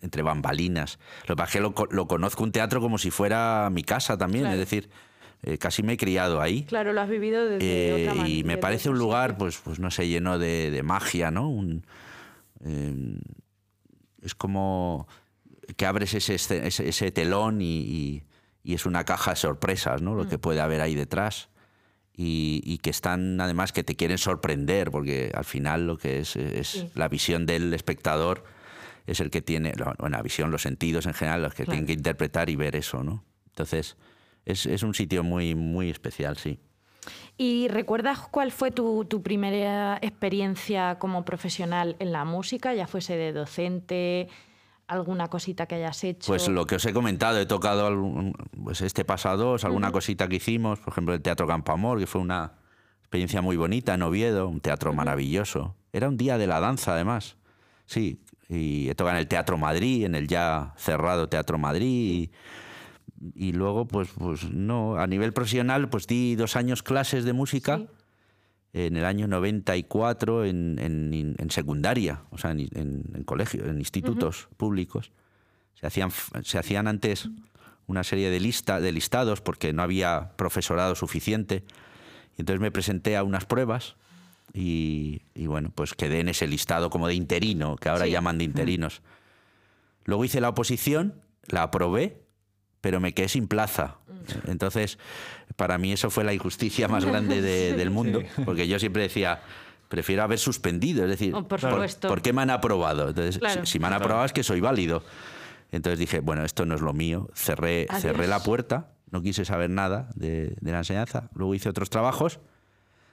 entre 0.00 0.22
bambalinas. 0.22 0.98
Lo 1.26 1.34
que 1.34 1.36
pasa 1.38 1.48
es 1.48 1.52
que 1.54 1.60
lo, 1.60 1.74
lo 1.90 2.06
conozco 2.06 2.44
un 2.44 2.52
teatro 2.52 2.80
como 2.80 2.98
si 2.98 3.10
fuera 3.10 3.68
mi 3.70 3.82
casa 3.82 4.16
también, 4.16 4.44
Claro. 4.44 4.54
es 4.54 4.60
decir, 4.60 4.88
eh, 5.42 5.58
casi 5.58 5.82
me 5.82 5.94
he 5.94 5.96
criado 5.96 6.40
ahí. 6.40 6.62
claro, 6.64 6.92
lo 6.92 7.00
has 7.00 7.08
vivido 7.08 7.44
desde 7.46 7.66
Eh, 7.66 8.02
otra 8.04 8.14
manera. 8.14 8.28
y 8.28 8.44
me 8.44 8.58
parece 8.58 8.88
un 8.90 8.98
lugar, 8.98 9.36
pues, 9.36 9.58
pues 9.58 9.78
no 9.80 9.90
sé, 9.90 10.08
lleno 10.08 10.38
de, 10.38 10.70
de 10.70 10.82
magia, 10.84 11.30
¿no? 11.32 11.50
Un, 11.50 11.84
eh, 12.64 13.18
es 14.22 14.34
como 14.34 15.06
que 15.76 15.84
abres 15.84 16.14
ese, 16.14 16.34
ese, 16.36 16.88
ese 16.88 17.10
telón 17.10 17.60
y, 17.60 17.80
y- 17.80 18.22
y 18.68 18.74
es 18.74 18.84
una 18.84 19.04
caja 19.04 19.30
de 19.30 19.36
sorpresas, 19.36 20.02
¿no? 20.02 20.14
Lo 20.14 20.24
Mm. 20.24 20.28
que 20.28 20.38
puede 20.38 20.60
haber 20.60 20.82
ahí 20.82 20.94
detrás. 20.94 21.48
Y, 22.12 22.60
y 22.64 22.78
que 22.78 22.90
están, 22.90 23.40
además, 23.40 23.72
que 23.72 23.82
te 23.82 23.96
quieren 23.96 24.18
sorprender, 24.18 24.90
porque 24.90 25.30
al 25.34 25.44
final 25.46 25.86
lo 25.86 25.96
que 25.96 26.18
es 26.18 26.36
es 26.36 26.68
Sí. 26.68 26.90
la 26.94 27.08
visión 27.08 27.46
del 27.46 27.72
espectador 27.72 28.44
es 29.06 29.20
el 29.20 29.30
que 29.30 29.40
tiene, 29.40 29.72
bueno, 29.98 30.10
la 30.16 30.20
visión, 30.20 30.50
los 30.50 30.60
sentidos 30.62 31.06
en 31.06 31.14
general, 31.14 31.40
los 31.42 31.54
que 31.54 31.64
Claro. 31.64 31.70
tienen 31.76 31.86
que 31.86 31.92
interpretar 31.94 32.50
y 32.50 32.56
ver 32.56 32.76
eso, 32.76 33.02
¿no? 33.02 33.24
Entonces, 33.46 33.96
es, 34.44 34.66
es 34.66 34.82
un 34.82 34.92
sitio 34.92 35.22
muy, 35.24 35.54
muy 35.54 35.88
especial, 35.88 36.36
sí. 36.36 36.58
¿Y 37.38 37.68
recuerdas 37.68 38.18
cuál 38.30 38.50
fue 38.52 38.70
tu, 38.70 39.06
tu 39.06 39.22
primera 39.22 39.98
experiencia 40.02 40.98
como 40.98 41.24
profesional 41.24 41.96
en 42.00 42.12
la 42.12 42.26
música? 42.26 42.74
Ya 42.74 42.86
fuese 42.86 43.16
de 43.16 43.32
docente, 43.32 44.28
alguna 44.88 45.28
cosita 45.28 45.66
que 45.66 45.76
hayas 45.76 46.02
hecho. 46.04 46.26
Pues 46.28 46.48
lo 46.48 46.66
que 46.66 46.76
os 46.76 46.84
he 46.86 46.92
comentado, 46.92 47.38
he 47.38 47.46
tocado 47.46 47.86
algún- 47.86 48.32
pues 48.64 48.80
este 48.80 49.04
pasado, 49.04 49.56
alguna 49.62 49.92
cosita 49.92 50.28
que 50.28 50.36
hicimos, 50.36 50.80
por 50.80 50.92
ejemplo, 50.92 51.14
el 51.14 51.22
Teatro 51.22 51.46
Campo 51.46 51.72
Amor, 51.72 51.98
que 51.98 52.06
fue 52.06 52.20
una 52.20 52.52
experiencia 53.00 53.40
muy 53.42 53.56
bonita 53.56 53.94
en 53.94 54.02
Oviedo, 54.02 54.48
un 54.48 54.60
teatro 54.60 54.92
maravilloso. 54.92 55.76
Era 55.92 56.08
un 56.08 56.16
día 56.16 56.36
de 56.38 56.46
la 56.46 56.60
danza, 56.60 56.94
además. 56.94 57.36
Sí, 57.86 58.20
y 58.48 58.88
he 58.88 58.94
tocado 58.94 59.16
en 59.16 59.20
el 59.20 59.28
Teatro 59.28 59.56
Madrid, 59.58 60.04
en 60.04 60.14
el 60.14 60.26
ya 60.26 60.74
cerrado 60.76 61.28
Teatro 61.28 61.58
Madrid. 61.58 62.22
y 62.24 62.30
y 63.34 63.50
luego, 63.52 63.84
pues, 63.88 64.10
pues 64.16 64.48
no, 64.48 64.94
a 64.96 65.08
nivel 65.08 65.32
profesional, 65.32 65.88
pues 65.88 66.06
di 66.06 66.36
dos 66.36 66.54
años 66.54 66.84
clases 66.84 67.24
de 67.24 67.32
música 67.32 67.78
Sí. 67.78 67.88
En 68.72 68.96
el 68.96 69.04
año 69.04 69.26
94 69.28 70.44
en, 70.44 70.78
en- 70.78 71.34
en 71.38 71.50
secundaria, 71.50 72.22
o 72.30 72.38
sea, 72.38 72.50
en, 72.52 72.60
en, 72.74 73.02
en 73.14 73.24
colegio, 73.24 73.64
en 73.66 73.78
institutos 73.78 74.48
públicos. 74.56 75.10
Se 75.74 75.86
hacían, 75.86 76.10
se 76.42 76.58
hacían 76.58 76.86
antes 76.88 77.28
una 77.86 78.04
serie 78.04 78.30
de, 78.30 78.40
lista, 78.40 78.80
de 78.80 78.92
listados 78.92 79.40
porque 79.40 79.72
no 79.72 79.82
había 79.82 80.32
profesorado 80.36 80.94
suficiente. 80.94 81.64
Y 82.36 82.42
entonces 82.42 82.60
me 82.60 82.70
presenté 82.70 83.16
a 83.16 83.22
unas 83.22 83.46
pruebas 83.46 83.96
y, 84.52 85.22
y 85.34 85.46
bueno, 85.46 85.72
pues 85.74 85.94
quedé 85.94 86.20
en 86.20 86.28
ese 86.28 86.46
listado 86.46 86.90
como 86.90 87.08
de 87.08 87.14
interino, 87.14 87.76
que 87.76 87.88
ahora 87.88 88.04
Sí. 88.04 88.10
llaman 88.10 88.38
de 88.38 88.44
interinos. 88.44 89.02
Luego 90.04 90.24
hice 90.24 90.40
la 90.40 90.50
oposición, 90.50 91.14
la 91.46 91.62
aprobé, 91.64 92.22
pero 92.80 93.00
me 93.00 93.12
quedé 93.14 93.28
sin 93.28 93.48
plaza. 93.48 93.96
Mm. 94.46 94.50
Entonces, 94.50 94.98
para 95.56 95.78
mí 95.78 95.92
eso 95.92 96.10
fue 96.10 96.24
la 96.24 96.32
injusticia 96.34 96.88
más 96.88 97.04
grande 97.06 97.40
de- 97.42 97.72
del 97.74 97.90
mundo, 97.90 98.22
porque 98.44 98.68
yo 98.68 98.78
siempre 98.78 99.02
decía, 99.02 99.40
prefiero 99.88 100.22
haber 100.22 100.38
suspendido, 100.38 101.04
es 101.04 101.10
decir, 101.10 101.34
Oh, 101.34 101.46
por 101.48 101.60
supuesto. 101.60 102.08
¿por 102.08 102.22
qué 102.22 102.32
me 102.32 102.42
han 102.42 102.50
aprobado? 102.50 103.08
Entonces, 103.08 103.38
Claro. 103.38 103.64
si, 103.66 103.72
si 103.72 103.78
me 103.78 103.86
han 103.86 103.94
aprobado 103.94 104.24
es 104.26 104.32
que 104.32 104.42
soy 104.42 104.60
válido. 104.60 105.02
Entonces 105.72 105.98
dije, 105.98 106.20
bueno, 106.20 106.44
esto 106.44 106.64
no 106.64 106.74
es 106.74 106.80
lo 106.80 106.92
mío, 106.94 107.28
cerré, 107.34 107.86
Adiós. 107.90 108.02
cerré 108.02 108.26
la 108.26 108.42
puerta, 108.42 108.92
no 109.10 109.20
quise 109.22 109.44
saber 109.44 109.68
nada 109.70 110.08
de, 110.14 110.56
de 110.60 110.72
la 110.72 110.78
enseñanza, 110.78 111.28
luego 111.34 111.54
hice 111.54 111.68
otros 111.68 111.90
trabajos, 111.90 112.40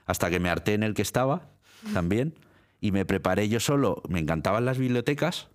hasta 0.06 0.30
que 0.30 0.40
me 0.40 0.48
harté 0.48 0.74
en 0.74 0.82
el 0.82 0.94
que 0.94 1.02
estaba 1.02 1.48
también, 1.92 2.34
y 2.80 2.92
me 2.92 3.04
preparé 3.04 3.48
yo 3.48 3.60
solo, 3.60 4.02
me 4.08 4.20
encantaban 4.20 4.64
las 4.64 4.78
bibliotecas, 4.78 5.48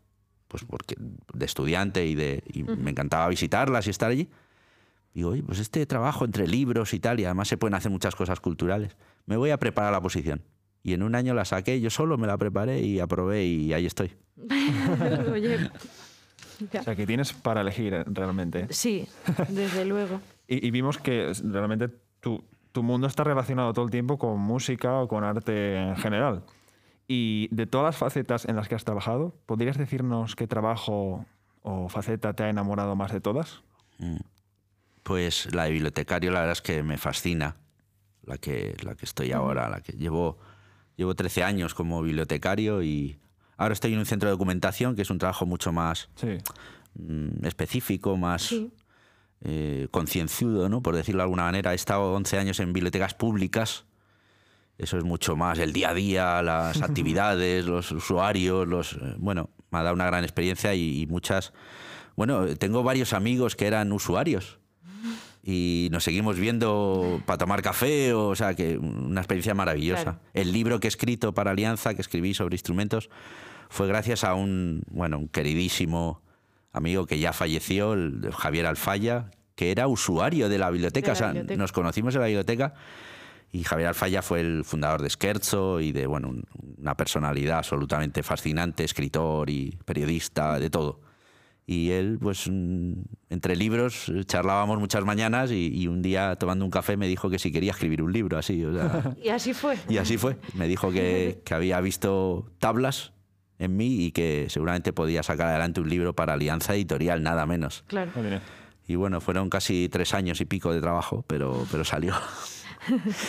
pues 0.51 0.65
porque 0.65 0.96
de 0.98 1.46
estudiante 1.46 2.05
y, 2.05 2.13
de, 2.13 2.43
y 2.51 2.63
me 2.63 2.91
encantaba 2.91 3.29
visitarlas 3.29 3.88
y 3.88 3.89
estar 3.89 4.12
allí. 4.12 4.29
Digo, 5.13 5.29
oye, 5.29 5.43
pues 5.43 5.60
este 5.60 5.86
trabajo 5.86 6.25
entre 6.25 6.46
libros 6.46 6.93
y 6.93 7.00
tal, 7.00 7.22
y 7.22 7.25
además 7.25 7.48
se 7.48 7.55
pueden 7.55 7.74
hacer 7.74 7.89
muchas 7.89 8.15
cosas 8.15 8.41
culturales, 8.41 8.98
me 9.25 9.38
voy 9.38 9.51
a 9.51 9.58
preparar 9.58 9.93
la 9.93 10.01
posición. 10.01 10.41
Y 10.84 10.91
en 10.91 11.03
un 11.03 11.15
año 11.15 11.34
la 11.34 11.46
saqué, 11.46 11.79
yo 11.79 11.89
solo 11.89 12.17
me 12.17 12.27
la 12.27 12.38
preparé 12.38 12.81
y 12.81 13.00
aprobé 13.00 13.46
y 13.46 13.72
ahí 13.72 13.86
estoy. 13.86 14.12
Oye, 15.31 15.70
ya. 16.74 16.81
O 16.81 16.84
sea, 16.84 16.96
que 16.98 17.08
tienes 17.08 17.31
para 17.31 17.62
elegir 17.62 17.93
eh, 17.93 18.03
realmente. 18.08 18.67
Sí, 18.72 19.08
desde 19.48 19.86
luego. 19.86 20.20
Y, 20.50 20.67
y 20.67 20.72
vimos 20.72 20.98
que 20.98 21.31
realmente 21.46 21.88
tu, 22.20 22.43
tu 22.74 22.84
mundo 22.84 23.08
está 23.08 23.24
relacionado 23.24 23.72
todo 23.72 23.86
el 23.86 23.91
tiempo 23.91 24.17
con 24.17 24.38
música 24.38 24.96
o 24.96 25.08
con 25.08 25.24
arte 25.24 25.77
en 25.77 25.96
general. 25.96 26.43
Y 27.13 27.50
de 27.51 27.65
todas 27.68 27.84
las 27.88 27.98
facetas 27.98 28.46
en 28.46 28.56
las 28.56 28.70
que 28.70 28.75
has 28.75 28.86
trabajado, 28.86 29.36
¿podrías 29.46 29.77
decirnos 29.77 30.38
qué 30.38 30.48
trabajo 30.48 31.25
o 31.62 31.89
faceta 31.89 32.32
te 32.34 32.44
ha 32.44 32.50
enamorado 32.50 32.96
más 32.96 33.12
de 33.12 33.20
todas? 33.20 33.63
Pues 35.03 35.53
la 35.53 35.65
de 35.65 35.72
bibliotecario, 35.72 36.32
la 36.32 36.39
verdad 36.39 36.53
es 36.53 36.62
que 36.62 36.84
me 36.84 36.98
fascina, 36.98 37.58
la 38.24 38.38
que, 38.38 38.77
la 38.84 38.96
que 38.96 39.03
estoy 39.06 39.34
ahora, 39.34 39.68
la 39.68 39.82
que 39.82 39.91
llevo, 39.91 40.38
llevo 40.96 41.13
13 41.13 41.44
años 41.44 41.74
como 41.74 42.01
bibliotecario 42.01 42.82
y 42.82 43.20
ahora 43.58 43.74
estoy 43.74 43.91
en 43.91 44.00
un 44.00 44.06
centro 44.06 44.30
de 44.30 44.32
documentación, 44.32 44.96
que 44.96 45.01
es 45.01 45.10
un 45.10 45.18
trabajo 45.18 45.46
mucho 45.46 45.74
más 45.74 46.10
Sí. 46.15 46.38
mm, 46.94 47.46
específico, 47.46 48.15
más 48.15 48.44
Sí. 48.44 48.72
eh, 49.41 49.88
concienzudo, 49.91 50.70
¿no? 50.70 50.82
por 50.82 50.96
decirlo 50.96 51.20
de 51.20 51.24
alguna 51.24 51.44
manera. 51.44 51.74
He 51.74 51.75
estado 51.75 52.13
11 52.13 52.38
años 52.38 52.60
en 52.62 52.72
bibliotecas 52.74 53.15
públicas. 53.15 53.84
Eso 54.81 54.97
es 54.97 55.03
mucho 55.03 55.35
más 55.35 55.59
el 55.59 55.73
día 55.73 55.91
a 55.91 55.93
día, 55.93 56.41
las 56.41 56.81
actividades, 56.81 57.65
los 57.65 57.91
usuarios, 57.91 58.67
los 58.67 58.93
eh, 58.93 59.15
bueno, 59.17 59.50
me 59.69 59.79
ha 59.79 59.83
dado 59.83 59.95
una 59.95 60.07
gran 60.07 60.23
experiencia 60.23 60.73
y, 60.73 61.01
y 61.01 61.07
muchas. 61.07 61.53
Bueno, 62.15 62.47
tengo 62.57 62.83
varios 62.83 63.13
amigos 63.13 63.55
que 63.55 63.67
eran 63.67 63.91
usuarios 63.91 64.59
y 65.43 65.89
nos 65.91 66.03
seguimos 66.03 66.38
viendo 66.38 67.21
para 67.25 67.38
tomar 67.38 67.61
café, 67.61 68.13
o, 68.13 68.29
o 68.29 68.35
sea 68.35 68.53
que 68.55 68.77
una 68.77 69.21
experiencia 69.21 69.53
maravillosa. 69.53 70.03
Claro. 70.03 70.19
El 70.33 70.51
libro 70.51 70.79
que 70.79 70.88
he 70.88 70.89
escrito 70.89 71.33
para 71.33 71.51
Alianza, 71.51 71.93
que 71.93 72.01
escribí 72.01 72.33
sobre 72.33 72.55
instrumentos, 72.55 73.09
fue 73.69 73.88
gracias 73.88 74.23
a 74.23 74.33
un, 74.35 74.83
bueno, 74.89 75.17
un 75.17 75.27
queridísimo 75.27 76.21
amigo 76.73 77.05
que 77.05 77.19
ya 77.19 77.33
falleció, 77.33 77.93
el 77.93 78.31
Javier 78.31 78.65
Alfaya, 78.65 79.31
que 79.55 79.71
era 79.71 79.88
usuario 79.88 80.50
de 80.50 80.57
la 80.57 80.69
biblioteca. 80.69 81.07
De 81.07 81.07
la 81.07 81.13
o 81.13 81.17
sea, 81.17 81.27
biblioteca. 81.27 81.57
nos 81.57 81.71
conocimos 81.71 82.15
en 82.15 82.21
la 82.21 82.27
biblioteca 82.27 82.73
y 83.51 83.63
Javier 83.63 83.89
Alfaya 83.89 84.22
fue 84.22 84.39
el 84.41 84.63
fundador 84.63 85.01
de 85.01 85.10
Scherzo 85.10 85.79
y 85.81 85.91
de 85.91 86.08
bueno, 86.08 86.29
un- 86.29 86.43
una 86.77 86.96
personalidad 86.96 87.58
absolutamente 87.60 88.24
fascinante, 88.24 88.84
escritor 88.84 89.50
y 89.50 89.77
periodista, 89.86 90.58
de 90.60 90.70
todo. 90.70 91.01
Y 91.67 91.91
él, 91.91 92.17
pues, 92.20 92.48
mm, 92.50 92.93
entre 93.29 93.55
libros, 93.55 94.10
eh, 94.10 94.24
charlábamos 94.25 94.79
muchas 94.79 95.05
mañanas 95.05 95.51
y, 95.51 95.67
y 95.74 95.88
un 95.88 96.01
día 96.01 96.36
tomando 96.38 96.65
un 96.65 96.72
café 96.72 96.98
me 96.98 97.08
dijo 97.08 97.29
que 97.29 97.39
si 97.39 97.51
quería 97.51 97.72
escribir 97.72 98.01
un 98.01 98.12
libro, 98.12 98.38
así. 98.38 98.65
o 98.65 98.74
sea, 98.74 99.15
Y 99.24 99.29
así 99.29 99.53
fue. 99.53 99.77
y 99.88 99.98
así 99.98 100.17
fue. 100.17 100.38
Me 100.55 100.67
dijo 100.67 100.91
que, 100.91 101.41
que 101.46 101.53
había 101.53 101.79
visto 101.79 102.51
tablas 102.60 103.13
en 103.60 103.77
mí 103.77 104.05
y 104.05 104.12
que 104.12 104.48
seguramente 104.50 104.91
podía 104.91 105.22
sacar 105.24 105.48
adelante 105.48 105.79
un 105.81 105.89
libro 105.89 106.13
para 106.15 106.34
Alianza 106.34 106.74
Editorial, 106.74 107.22
nada 107.22 107.46
menos. 107.46 107.84
Claro. 107.88 108.12
Bien. 108.15 108.41
Y 108.88 108.96
bueno, 108.96 109.22
fueron 109.22 109.50
casi 109.50 109.88
tres 109.88 110.13
años 110.15 110.41
y 110.41 110.46
pico 110.46 110.74
de 110.74 110.81
trabajo, 110.81 111.24
pero, 111.27 111.65
pero 111.72 111.86
salió. 111.86 112.15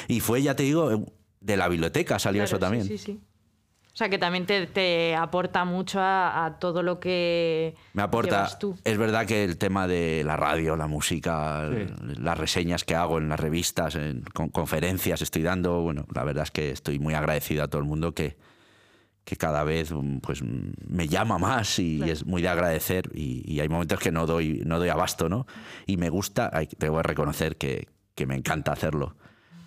y 0.08 0.20
fue, 0.20 0.42
ya 0.42 0.54
te 0.56 0.62
digo, 0.64 1.06
de 1.40 1.56
la 1.56 1.68
biblioteca 1.68 2.18
salió 2.18 2.40
Claro, 2.40 2.44
eso 2.46 2.56
sí, 2.56 2.60
también. 2.60 2.84
Sí, 2.86 2.98
sí, 2.98 3.20
O 3.92 3.96
sea, 3.96 4.08
que 4.08 4.18
también 4.18 4.46
te, 4.46 4.66
te 4.66 5.14
aporta 5.14 5.64
mucho 5.64 6.00
a, 6.00 6.46
a 6.46 6.58
todo 6.58 6.82
lo 6.82 6.98
que 7.00 7.74
Me 7.92 8.02
aporta. 8.02 8.36
llevas 8.36 8.58
tú. 8.58 8.74
Es 8.84 8.96
verdad 8.96 9.26
que 9.26 9.44
el 9.44 9.58
tema 9.58 9.86
de 9.86 10.22
la 10.24 10.36
radio, 10.36 10.76
la 10.76 10.86
música, 10.86 11.68
Sí. 11.70 11.92
las 12.20 12.38
reseñas 12.38 12.84
que 12.84 12.94
hago 12.94 13.18
en 13.18 13.28
las 13.28 13.38
revistas, 13.38 13.94
en 13.96 14.22
con- 14.32 14.48
conferencias 14.48 15.20
estoy 15.22 15.42
dando, 15.42 15.80
bueno, 15.82 16.06
la 16.14 16.24
verdad 16.24 16.44
es 16.44 16.50
que 16.50 16.70
estoy 16.70 16.98
muy 16.98 17.14
agradecido 17.14 17.62
a 17.64 17.68
todo 17.68 17.82
el 17.82 17.86
mundo 17.88 18.14
que, 18.14 18.36
que 19.24 19.36
cada 19.36 19.62
vez 19.62 19.92
pues, 20.22 20.42
me 20.42 21.06
llama 21.06 21.38
más 21.38 21.78
y, 21.78 21.98
Claro. 21.98 22.12
es 22.12 22.24
muy 22.26 22.40
de 22.42 22.48
agradecer 22.48 23.10
y, 23.14 23.42
y 23.46 23.60
hay 23.60 23.68
momentos 23.68 23.98
que 24.00 24.10
no 24.10 24.26
doy, 24.26 24.62
no 24.64 24.78
doy 24.78 24.88
abasto, 24.88 25.28
¿no? 25.28 25.46
Y 25.86 25.96
me 25.96 26.08
gusta, 26.08 26.50
hay, 26.52 26.66
tengo 26.66 26.96
que 26.96 27.02
reconocer 27.04 27.56
que, 27.56 27.88
que 28.14 28.26
me 28.26 28.34
encanta 28.36 28.72
hacerlo. 28.72 29.16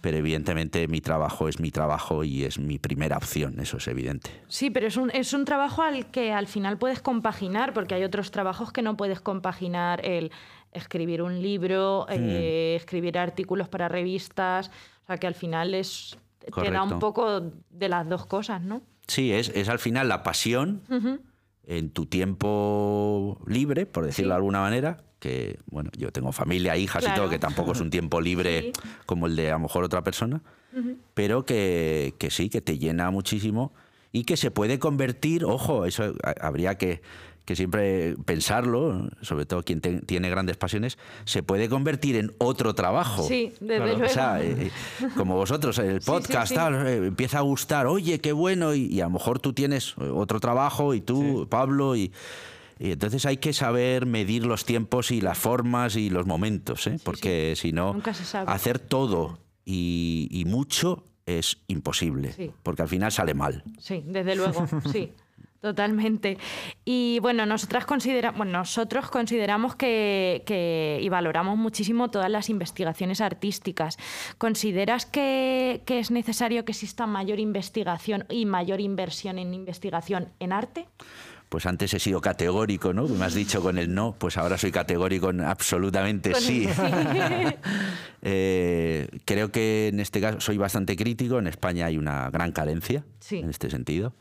Pero 0.06 0.18
evidentemente 0.18 0.88
mi 0.88 1.02
trabajo 1.02 1.48
es 1.48 1.60
mi 1.60 1.72
trabajo 1.72 2.24
y 2.24 2.44
es 2.44 2.60
mi 2.60 2.78
primera 2.78 3.18
opción, 3.18 3.60
eso 3.60 3.78
es 3.78 3.88
evidente. 3.88 4.30
Sí, 4.48 4.70
pero 4.70 4.86
es 4.86 4.98
un, 4.98 5.10
es 5.10 5.34
un 5.34 5.46
trabajo 5.46 5.82
al 5.82 6.12
que 6.12 6.32
al 6.32 6.46
final 6.46 6.78
puedes 6.78 7.02
compaginar, 7.02 7.74
porque 7.74 7.96
hay 7.96 8.04
otros 8.04 8.30
trabajos 8.30 8.72
que 8.72 8.84
no 8.84 8.96
puedes 8.98 9.20
compaginar, 9.20 10.06
el 10.06 10.32
escribir 10.74 11.24
un 11.24 11.42
libro, 11.42 12.06
eh, 12.08 12.76
escribir 12.76 13.18
artículos 13.18 13.68
para 13.68 13.88
revistas, 13.88 14.70
o 15.06 15.08
sea 15.08 15.18
que 15.18 15.26
al 15.26 15.34
final 15.34 15.74
es 15.74 16.20
te 16.40 16.46
da 16.46 16.52
Correcto. 16.52 16.84
un 16.84 17.00
poco 17.00 17.42
de 17.72 17.90
las 17.90 18.08
dos 18.08 18.28
cosas, 18.28 18.62
¿no? 18.62 18.84
Sí, 19.08 19.32
es, 19.34 19.50
es 19.56 19.70
al 19.70 19.80
final 19.80 20.08
la 20.08 20.22
pasión 20.22 20.84
en 21.66 21.90
tu 21.90 22.06
tiempo 22.06 23.40
libre, 23.48 23.88
por 23.88 24.06
decirlo 24.06 24.28
Sí. 24.28 24.34
de 24.34 24.36
alguna 24.36 24.60
manera, 24.62 24.98
que, 25.25 25.58
bueno, 25.72 25.89
yo 25.98 26.12
tengo 26.12 26.32
familia, 26.32 26.77
hijas 26.77 27.01
y 27.03 27.05
Claro. 27.08 27.22
todo, 27.24 27.29
que 27.32 27.39
tampoco 27.39 27.72
es 27.72 27.79
un 27.82 27.89
tiempo 27.89 28.22
libre 28.22 28.62
Sí. 28.75 28.82
como 29.08 29.25
el 29.25 29.36
de 29.36 29.50
a 29.50 29.53
lo 29.53 29.60
mejor 29.62 29.84
otra 29.84 30.03
persona, 30.03 30.41
pero 31.13 31.46
que, 31.46 32.13
que 32.20 32.29
sí, 32.29 32.50
que 32.50 32.62
te 32.62 32.77
llena 32.77 33.10
muchísimo 33.10 33.74
y 34.12 34.24
que 34.25 34.38
se 34.38 34.51
puede 34.51 34.77
convertir, 34.77 35.44
ojo, 35.46 35.86
eso 35.86 36.13
ha- 36.24 36.36
habría 36.48 36.75
que, 36.77 37.01
que 37.46 37.55
siempre 37.55 38.15
pensarlo, 38.25 39.10
sobre 39.22 39.46
todo 39.46 39.63
quien 39.63 39.79
te- 39.79 40.01
tiene 40.01 40.29
grandes 40.29 40.58
pasiones, 40.58 40.98
se 41.25 41.44
puede 41.44 41.70
convertir 41.70 42.15
en 42.17 42.34
otro 42.39 42.74
trabajo. 42.75 43.24
Sí, 43.24 43.53
desde 43.62 43.65
Claro. 43.77 43.86
luego. 43.86 44.05
O 44.05 44.10
sea, 44.10 44.41
eh, 44.44 44.55
eh, 44.67 44.72
como 45.15 45.36
vosotros, 45.36 45.77
el 45.79 46.01
Sí, 46.01 46.05
podcast 46.08 46.50
sí. 46.50 46.55
tal, 46.55 46.86
eh, 46.88 46.96
empieza 47.08 47.38
a 47.38 47.41
gustar, 47.41 47.88
oye, 47.88 48.20
qué 48.20 48.32
bueno, 48.34 48.74
y, 48.75 48.86
y 48.88 49.00
a 49.01 49.05
lo 49.05 49.12
mejor 49.12 49.39
tú 49.39 49.53
tienes 49.53 49.96
otro 49.98 50.39
trabajo 50.39 50.94
y 50.94 51.01
tú, 51.01 51.48
Pablo, 51.50 51.96
y, 51.96 52.12
y 52.79 52.91
entonces 52.91 53.25
hay 53.25 53.38
que 53.38 53.53
saber 53.53 54.05
medir 54.05 54.46
los 54.46 54.65
tiempos 54.65 55.12
y 55.12 55.22
las 55.22 55.38
formas 55.38 55.96
y 55.96 56.10
los 56.10 56.25
momentos, 56.25 56.88
¿eh? 56.88 56.98
porque 57.03 57.53
si 57.55 57.72
no, 57.72 58.01
hacer 58.48 58.79
todo 58.79 59.39
y, 59.63 60.27
y 60.32 60.46
mucho 60.46 61.05
es 61.25 61.58
imposible, 61.67 62.32
Sí. 62.34 62.51
porque 62.63 62.82
al 62.84 62.88
final 62.88 63.12
sale 63.12 63.34
mal. 63.34 63.63
Sí, 63.79 64.03
desde 64.05 64.36
luego, 64.36 64.65
sí. 64.91 65.12
Totalmente. 65.62 66.38
Y 66.84 67.17
bueno, 67.24 67.48
nosotras 67.48 67.86
considera, 67.86 68.29
bueno, 68.29 68.51
nosotros 68.60 69.10
consideramos 69.10 69.75
que, 69.75 70.44
que- 70.46 71.00
y 71.01 71.10
valoramos 71.10 71.58
muchísimo 71.58 72.12
todas 72.12 72.29
las 72.29 72.51
investigaciones 72.51 73.20
artísticas. 73.20 73.98
¿Consideras 74.38 75.08
que, 75.08 75.82
que 75.88 75.98
es 75.98 76.12
necesario 76.12 76.65
que 76.65 76.74
exista 76.74 77.08
mayor 77.08 77.39
investigación 77.39 78.25
y 78.29 78.46
mayor 78.46 78.79
inversión 78.79 79.39
en 79.39 79.55
investigación 79.55 80.29
en 80.39 80.51
arte? 80.53 80.86
Pues 81.50 81.66
antes 81.66 81.94
he 81.94 82.00
sido 82.00 82.22
categórico, 82.22 82.92
¿no? 82.94 83.08
Me 83.08 83.25
has 83.25 83.34
dicho 83.36 83.62
con 83.62 83.78
el 83.78 83.94
no, 83.94 84.16
pues 84.18 84.38
ahora 84.38 84.58
soy 84.58 84.72
categórico 84.72 85.30
en 85.30 85.42
absolutamente 85.42 86.32
Con 86.32 86.42
sí. 86.42 86.66
sí. 86.66 86.72
Eh, 88.28 89.08
creo 89.25 89.52
que 89.52 89.90
en 89.90 90.00
este 90.00 90.20
caso 90.20 90.42
soy 90.42 90.58
bastante 90.58 90.96
crítico. 90.96 91.38
En 91.38 91.46
España 91.48 91.86
hay 91.86 91.98
una 91.98 92.30
gran 92.32 92.52
carencia 92.52 93.06
Sí. 93.20 93.38
en 93.38 93.50
este 93.52 93.70
sentido. 93.70 94.16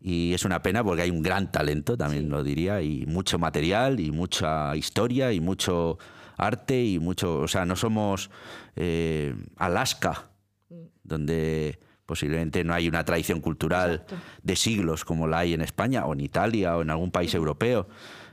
Y 0.00 0.32
es 0.34 0.44
una 0.44 0.62
pena 0.62 0.82
porque 0.82 1.02
hay 1.02 1.10
un 1.10 1.22
gran 1.22 1.52
talento, 1.52 1.96
también 1.96 2.28
lo 2.30 2.42
diría, 2.42 2.80
y 2.80 3.04
mucho 3.06 3.38
material, 3.38 4.00
y 4.00 4.10
mucha 4.10 4.74
historia, 4.76 5.32
y 5.32 5.40
mucho 5.40 5.98
arte 6.38 6.82
y 6.84 6.98
mucho, 6.98 7.38
o 7.40 7.48
sea, 7.48 7.64
no 7.66 7.76
somos 7.76 8.30
eh, 8.76 9.34
Alaska, 9.56 10.30
donde 11.02 11.78
posiblemente 12.06 12.64
no 12.64 12.72
hay 12.72 12.88
una 12.88 13.04
tradición 13.04 13.40
cultural 13.40 14.06
de 14.42 14.56
siglos 14.56 15.04
como 15.04 15.26
la 15.26 15.40
hay 15.40 15.54
en 15.54 15.60
España 15.60 16.06
o 16.06 16.12
en 16.12 16.20
Italia 16.20 16.76
o 16.76 16.82
en 16.82 16.90
algún 16.90 17.10
país 17.10 17.34
europeo. 17.34 17.88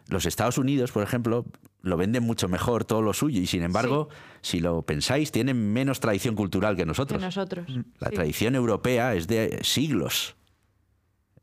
Los 0.08 0.26
Estados 0.26 0.58
Unidos, 0.58 0.92
por 0.92 1.04
ejemplo, 1.04 1.46
lo 1.82 1.98
venden 1.98 2.24
mucho 2.24 2.48
mejor 2.48 2.86
todo 2.86 3.02
lo 3.02 3.14
suyo 3.14 3.42
y 3.42 3.48
sin 3.48 3.64
embargo, 3.64 4.10
si 4.42 4.60
lo 4.60 4.84
pensáis, 4.84 5.32
tienen 5.32 5.74
menos 5.74 6.00
tradición 6.00 6.36
cultural 6.36 6.76
que 6.76 6.86
nosotros. 6.86 7.20
Que 7.20 7.26
nosotros. 7.26 7.68
La 8.00 8.10
sí. 8.10 8.16
tradición 8.16 8.56
europea 8.56 9.16
es 9.16 9.28
de 9.28 9.60
siglos. 9.64 10.36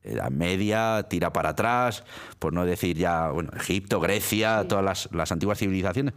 La 0.03 0.31
media 0.31 1.07
tira 1.11 1.33
para 1.33 1.51
atrás, 1.51 2.05
por 2.39 2.55
no 2.55 2.65
decir 2.65 2.97
ya, 2.97 3.29
bueno, 3.31 3.51
Egipto, 3.55 4.01
Grecia, 4.01 4.67
todas 4.67 4.85
las, 4.85 5.09
las 5.13 5.31
antiguas 5.31 5.59
civilizaciones. 5.59 6.15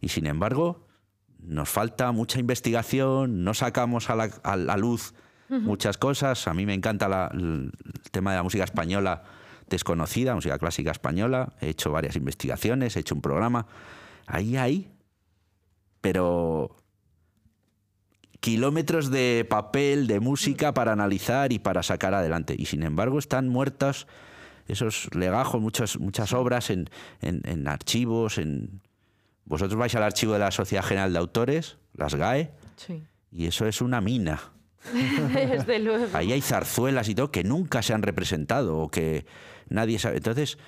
Y 0.00 0.08
sin 0.08 0.26
embargo, 0.26 0.88
nos 1.38 1.68
falta 1.68 2.10
mucha 2.10 2.40
investigación, 2.40 3.44
no 3.44 3.54
sacamos 3.54 4.10
a 4.10 4.16
la, 4.16 4.30
a 4.42 4.56
la 4.56 4.76
luz 4.76 5.14
muchas 5.60 5.98
cosas. 5.98 6.46
A 6.48 6.54
mí 6.54 6.66
me 6.66 6.74
encanta 6.74 7.08
la- 7.08 7.30
el 7.32 7.72
tema 8.10 8.30
de 8.32 8.36
la 8.38 8.42
música 8.42 8.64
española 8.64 9.22
desconocida, 9.68 10.34
música 10.34 10.58
clásica 10.58 10.90
española. 10.90 11.52
He 11.60 11.68
hecho 11.70 11.90
varias 11.92 12.16
investigaciones, 12.16 12.96
he 12.96 13.00
hecho 13.00 13.14
un 13.14 13.22
programa. 13.22 13.66
Ahí 14.26 14.56
hay, 14.56 14.90
pero 16.00 16.76
kilómetros 18.40 19.10
de 19.10 19.46
papel, 19.48 20.06
de 20.06 20.20
música 20.20 20.74
para 20.74 20.92
analizar 20.92 21.52
y 21.52 21.58
para 21.58 21.82
sacar 21.82 22.12
adelante. 22.14 22.54
Y 22.58 22.66
sin 22.66 22.82
embargo 22.82 23.18
están 23.18 23.48
muertas 23.48 24.06
esos 24.68 25.08
legajos, 25.14 25.60
muchas, 25.60 25.98
muchas 25.98 26.32
obras 26.32 26.70
en, 26.70 26.88
en- 27.20 27.42
en 27.44 27.68
archivos. 27.68 28.38
En... 28.38 28.80
Vosotros 29.44 29.78
vais 29.78 29.94
al 29.94 30.02
archivo 30.02 30.32
de 30.32 30.38
la 30.40 30.50
Sociedad 30.50 30.84
General 30.84 31.12
de 31.12 31.18
Autores, 31.18 31.78
las 31.94 32.14
GAE, 32.14 32.52
Sí. 32.76 33.04
y 33.30 33.46
eso 33.46 33.66
es 33.66 33.80
una 33.80 34.00
mina. 34.00 34.40
Desde 35.34 35.78
luego. 35.78 36.06
Ahí 36.12 36.32
hay 36.32 36.40
zarzuelas 36.40 37.08
y 37.08 37.14
todo 37.14 37.30
que 37.30 37.44
nunca 37.44 37.82
se 37.82 37.94
han 37.94 38.02
representado 38.02 38.78
o 38.78 38.90
que 38.90 39.26
nadie 39.68 39.98
sabe. 39.98 40.16
Entonces, 40.16 40.58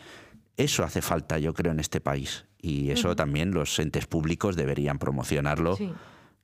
eso 0.57 0.85
hace 0.85 1.03
falta, 1.03 1.39
yo 1.39 1.53
creo, 1.55 1.73
en 1.73 1.81
este 1.81 2.01
país. 2.01 2.45
Y 2.61 2.91
eso 2.91 3.15
también 3.17 3.53
los 3.53 3.79
entes 3.79 4.07
públicos 4.07 4.57
deberían 4.57 4.99
promocionarlo, 4.99 5.77
Sí. 5.77 5.93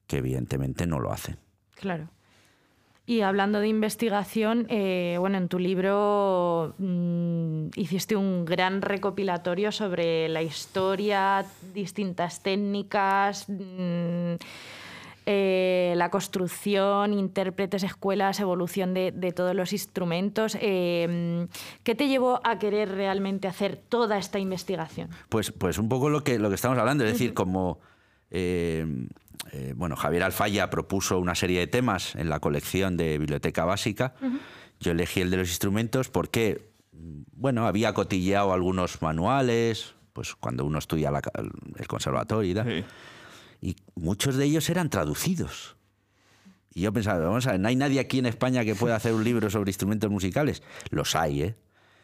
que 0.06 0.18
evidentemente 0.18 0.86
no 0.86 1.00
lo 1.00 1.12
hacen. 1.12 1.38
Claro. 1.76 2.08
Y 3.06 3.22
hablando 3.22 3.58
de 3.58 3.66
investigación, 3.66 4.66
eh, 4.68 5.16
bueno, 5.18 5.38
en 5.38 5.48
tu 5.48 5.58
libro 5.58 6.74
mm, 6.78 7.68
hiciste 7.74 8.14
un 8.14 8.44
gran 8.44 8.82
recopilatorio 8.82 9.72
sobre 9.72 10.28
la 10.28 10.42
historia, 10.42 11.44
distintas 11.74 12.40
técnicas, 12.42 13.46
mm, 13.48 14.34
eh, 15.26 15.94
la 15.96 16.10
construcción, 16.10 17.12
intérpretes, 17.12 17.82
escuelas, 17.82 18.40
evolución 18.40 18.94
de, 18.94 19.12
de 19.12 19.32
todos 19.32 19.54
los 19.54 19.72
instrumentos. 19.72 20.56
Eh, 20.60 21.46
¿Qué 21.82 21.94
te 21.94 22.08
llevó 22.08 22.40
a 22.44 22.58
querer 22.58 22.90
realmente 22.90 23.48
hacer 23.48 23.76
toda 23.76 24.18
esta 24.18 24.38
investigación? 24.38 25.10
Pues, 25.28 25.52
pues 25.52 25.78
un 25.78 25.88
poco 25.88 26.08
lo 26.08 26.24
que, 26.24 26.38
lo 26.38 26.48
que 26.48 26.54
estamos 26.54 26.78
hablando, 26.78 27.04
es 27.04 27.12
decir, 27.12 27.34
como 27.34 27.80
eh, 28.30 29.06
eh, 29.52 29.74
bueno, 29.76 29.96
Javier 29.96 30.22
Alfaya 30.22 30.70
propuso 30.70 31.18
una 31.18 31.34
serie 31.34 31.60
de 31.60 31.66
temas 31.66 32.14
en 32.14 32.28
la 32.28 32.40
colección 32.40 32.96
de 32.96 33.18
Biblioteca 33.18 33.64
Básica, 33.64 34.14
yo 34.80 34.92
elegí 34.92 35.20
el 35.20 35.30
de 35.30 35.38
los 35.38 35.48
instrumentos 35.48 36.08
porque, 36.08 36.70
bueno, 36.92 37.66
había 37.66 37.92
cotilleado 37.94 38.52
algunos 38.52 39.02
manuales, 39.02 39.94
pues 40.12 40.34
cuando 40.34 40.64
uno 40.64 40.78
estudia 40.78 41.10
la 41.10 41.22
el 41.76 41.86
conservatorio 41.88 42.50
y 42.50 42.54
tal, 42.54 42.66
Sí. 42.66 42.84
Y 43.60 43.76
muchos 43.94 44.36
de 44.36 44.44
ellos 44.44 44.68
eran 44.70 44.90
traducidos. 44.90 45.76
Y 46.72 46.82
yo 46.82 46.92
pensaba, 46.92 47.18
vamos 47.18 47.46
a 47.46 47.52
ver, 47.52 47.60
no 47.60 47.68
hay 47.68 47.76
nadie 47.76 48.00
aquí 48.00 48.18
en 48.18 48.26
España 48.26 48.64
que 48.64 48.74
pueda 48.74 48.96
hacer 48.96 49.12
un 49.12 49.24
libro 49.24 49.50
sobre 49.50 49.70
instrumentos 49.70 50.10
musicales. 50.10 50.62
Los 50.90 51.16
hay, 51.16 51.42
¿eh? 51.42 51.56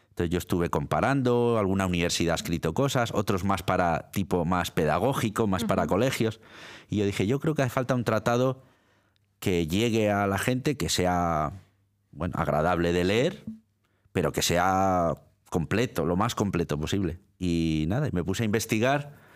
Entonces 0.09 0.31
yo 0.31 0.39
estuve 0.39 0.69
comparando, 0.69 1.59
alguna 1.59 1.85
universidad 1.85 2.33
ha 2.33 2.35
escrito 2.35 2.73
cosas, 2.73 3.11
otros 3.13 3.43
más 3.43 3.61
para 3.61 4.09
tipo 4.11 4.45
más 4.45 4.71
pedagógico, 4.71 5.45
más 5.45 5.63
para 5.63 5.85
colegios. 5.85 6.41
Y 6.89 6.97
yo 6.97 7.05
dije, 7.05 7.27
yo 7.27 7.39
creo 7.39 7.53
que 7.53 7.61
hace 7.61 7.69
falta 7.69 7.93
un 7.93 8.03
tratado 8.03 8.63
que 9.39 9.67
llegue 9.67 10.09
a 10.09 10.25
la 10.25 10.39
gente, 10.39 10.75
que 10.75 10.89
sea 10.89 11.61
bueno, 12.11 12.33
agradable 12.37 12.93
de 12.93 13.03
leer, 13.03 13.45
pero 14.11 14.31
que 14.31 14.41
sea 14.41 15.13
completo, 15.51 16.03
lo 16.03 16.15
más 16.15 16.33
completo 16.33 16.79
posible. 16.79 17.19
Y 17.37 17.85
nada, 17.87 18.09
me 18.11 18.23
puse 18.23 18.41
a 18.41 18.45
investigar. 18.45 19.26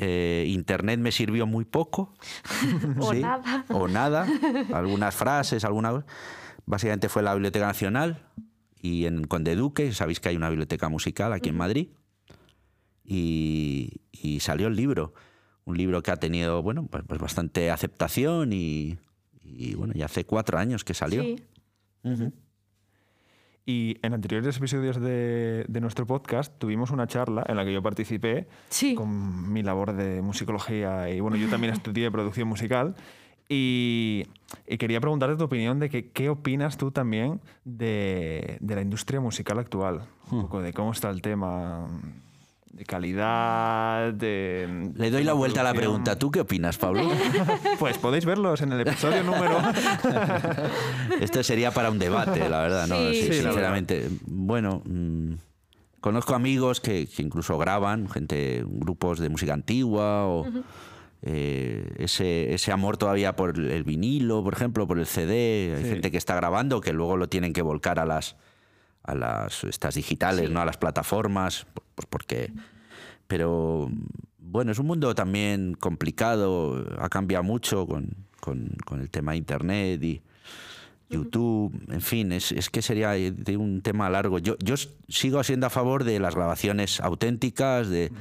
Eh, 0.00 0.46
Internet 0.48 1.00
me 1.00 1.10
sirvió 1.10 1.46
muy 1.46 1.64
poco. 1.64 2.14
O 3.00 3.12
Sí, 3.12 3.20
nada. 3.20 3.64
O 3.68 3.88
nada. 3.88 4.26
Algunas 4.72 5.14
frases, 5.14 5.64
alguna. 5.64 6.04
Básicamente 6.66 7.08
fue 7.08 7.22
la 7.22 7.34
Biblioteca 7.34 7.66
Nacional 7.66 8.22
y 8.80 9.06
en 9.06 9.24
Conde 9.24 9.56
Duque, 9.56 9.92
sabéis 9.92 10.20
que 10.20 10.28
hay 10.28 10.36
una 10.36 10.48
biblioteca 10.48 10.88
musical 10.88 11.32
aquí 11.32 11.48
en 11.48 11.56
Madrid. 11.56 11.88
Y, 13.04 14.02
y 14.12 14.40
salió 14.40 14.68
el 14.68 14.76
libro. 14.76 15.14
Un 15.64 15.76
libro 15.76 16.02
que 16.02 16.10
ha 16.10 16.16
tenido, 16.16 16.62
bueno, 16.62 16.86
pues, 16.86 17.04
pues 17.06 17.20
bastante 17.20 17.70
aceptación 17.70 18.52
y, 18.52 18.98
y, 19.42 19.74
bueno, 19.74 19.94
ya 19.94 20.04
hace 20.06 20.24
cuatro 20.24 20.58
años 20.58 20.84
que 20.84 20.94
salió. 20.94 21.22
Sí. 21.22 21.42
Ujú. 22.04 22.32
Y 23.70 23.98
en 24.00 24.14
anteriores 24.14 24.56
episodios 24.56 24.98
de, 24.98 25.66
de 25.68 25.80
nuestro 25.82 26.06
podcast 26.06 26.58
tuvimos 26.58 26.90
una 26.90 27.06
charla 27.06 27.44
en 27.46 27.54
la 27.56 27.66
que 27.66 27.72
yo 27.74 27.82
participé 27.82 28.48
Sí. 28.70 28.94
con 28.94 29.52
mi 29.52 29.62
labor 29.62 29.92
de 29.92 30.22
musicología 30.22 31.10
y 31.10 31.20
bueno, 31.20 31.36
yo 31.36 31.50
también 31.50 31.72
estudié 31.74 32.10
producción 32.10 32.48
musical 32.48 32.94
y, 33.46 34.24
y 34.66 34.78
quería 34.78 35.00
preguntarte 35.02 35.36
tu 35.36 35.44
opinión 35.44 35.80
de 35.80 35.90
que, 35.90 36.08
qué 36.10 36.30
opinas 36.30 36.78
tú 36.78 36.92
también 36.92 37.42
de, 37.66 38.56
de 38.60 38.74
la 38.74 38.80
industria 38.80 39.20
musical 39.20 39.58
actual, 39.58 40.00
un 40.30 40.42
poco 40.44 40.62
de 40.62 40.72
cómo 40.72 40.92
está 40.92 41.10
el 41.10 41.20
tema 41.20 41.86
de 42.72 42.84
calidad, 42.84 44.12
de... 44.12 44.92
Le 44.94 45.10
doy 45.10 45.24
la 45.24 45.32
vuelta 45.32 45.60
a 45.60 45.64
la 45.64 45.74
pregunta. 45.74 46.16
¿Tú 46.18 46.30
qué 46.30 46.40
opinas, 46.40 46.78
Pablo? 46.78 47.08
Pues 47.78 47.98
podéis 47.98 48.24
verlos 48.24 48.60
en 48.60 48.72
el 48.72 48.80
episodio 48.80 49.22
número... 49.24 49.58
Esto 51.20 51.42
sería 51.42 51.70
para 51.72 51.90
un 51.90 51.98
debate, 51.98 52.48
la 52.48 52.60
verdad. 52.60 52.86
¿no? 52.86 52.96
Sí. 53.10 53.14
Sí, 53.14 53.22
Sí, 53.22 53.42
la 53.42 53.50
sinceramente. 53.50 54.08
Bueno, 54.26 54.82
mm, 54.84 55.32
conozco 56.00 56.34
amigos 56.34 56.80
que, 56.80 57.06
que 57.06 57.22
incluso 57.22 57.58
graban, 57.58 58.08
gente, 58.08 58.64
grupos 58.66 59.18
de 59.18 59.28
música 59.28 59.54
antigua 59.54 60.26
o 60.26 60.46
eh, 61.22 61.84
ese, 61.98 62.54
ese 62.54 62.70
amor 62.72 62.96
todavía 62.96 63.34
por 63.34 63.58
el 63.58 63.82
vinilo, 63.84 64.44
por 64.44 64.54
ejemplo, 64.54 64.86
por 64.86 64.98
el 64.98 65.06
CD. 65.06 65.74
Hay 65.76 65.82
Sí. 65.84 65.88
gente 65.90 66.10
que 66.10 66.18
está 66.18 66.34
grabando 66.36 66.80
que 66.80 66.92
luego 66.92 67.16
lo 67.16 67.28
tienen 67.28 67.52
que 67.52 67.62
volcar 67.62 67.98
a 67.98 68.06
las 68.06 68.36
a 69.08 69.14
las 69.14 69.64
estas 69.64 69.94
digitales, 69.96 70.46
Sí. 70.48 70.52
no 70.52 70.60
a 70.60 70.64
las 70.64 70.76
plataformas, 70.76 71.66
pues 71.94 72.06
porque 72.08 72.52
pero 73.26 73.90
bueno, 74.38 74.72
es 74.72 74.78
un 74.78 74.86
mundo 74.86 75.14
también 75.14 75.74
complicado, 75.74 76.84
ha 76.98 77.08
cambiado 77.08 77.44
mucho 77.44 77.86
con, 77.86 78.08
con- 78.40 78.70
con 78.86 79.00
el 79.00 79.10
tema 79.10 79.32
de 79.32 79.38
Internet 79.38 80.02
y 80.02 80.22
YouTube, 81.10 81.72
en 81.88 82.00
fin, 82.02 82.32
es, 82.32 82.52
es 82.52 82.68
que 82.70 82.82
sería 82.82 83.10
de 83.12 83.56
un 83.56 83.80
tema 83.80 84.10
largo. 84.10 84.38
Yo, 84.38 84.56
yo 84.62 84.74
sigo 85.08 85.42
siendo 85.42 85.66
a 85.66 85.70
favor 85.70 86.04
de 86.04 86.20
las 86.20 86.34
grabaciones 86.34 87.00
auténticas, 87.00 87.88
de, 87.88 88.12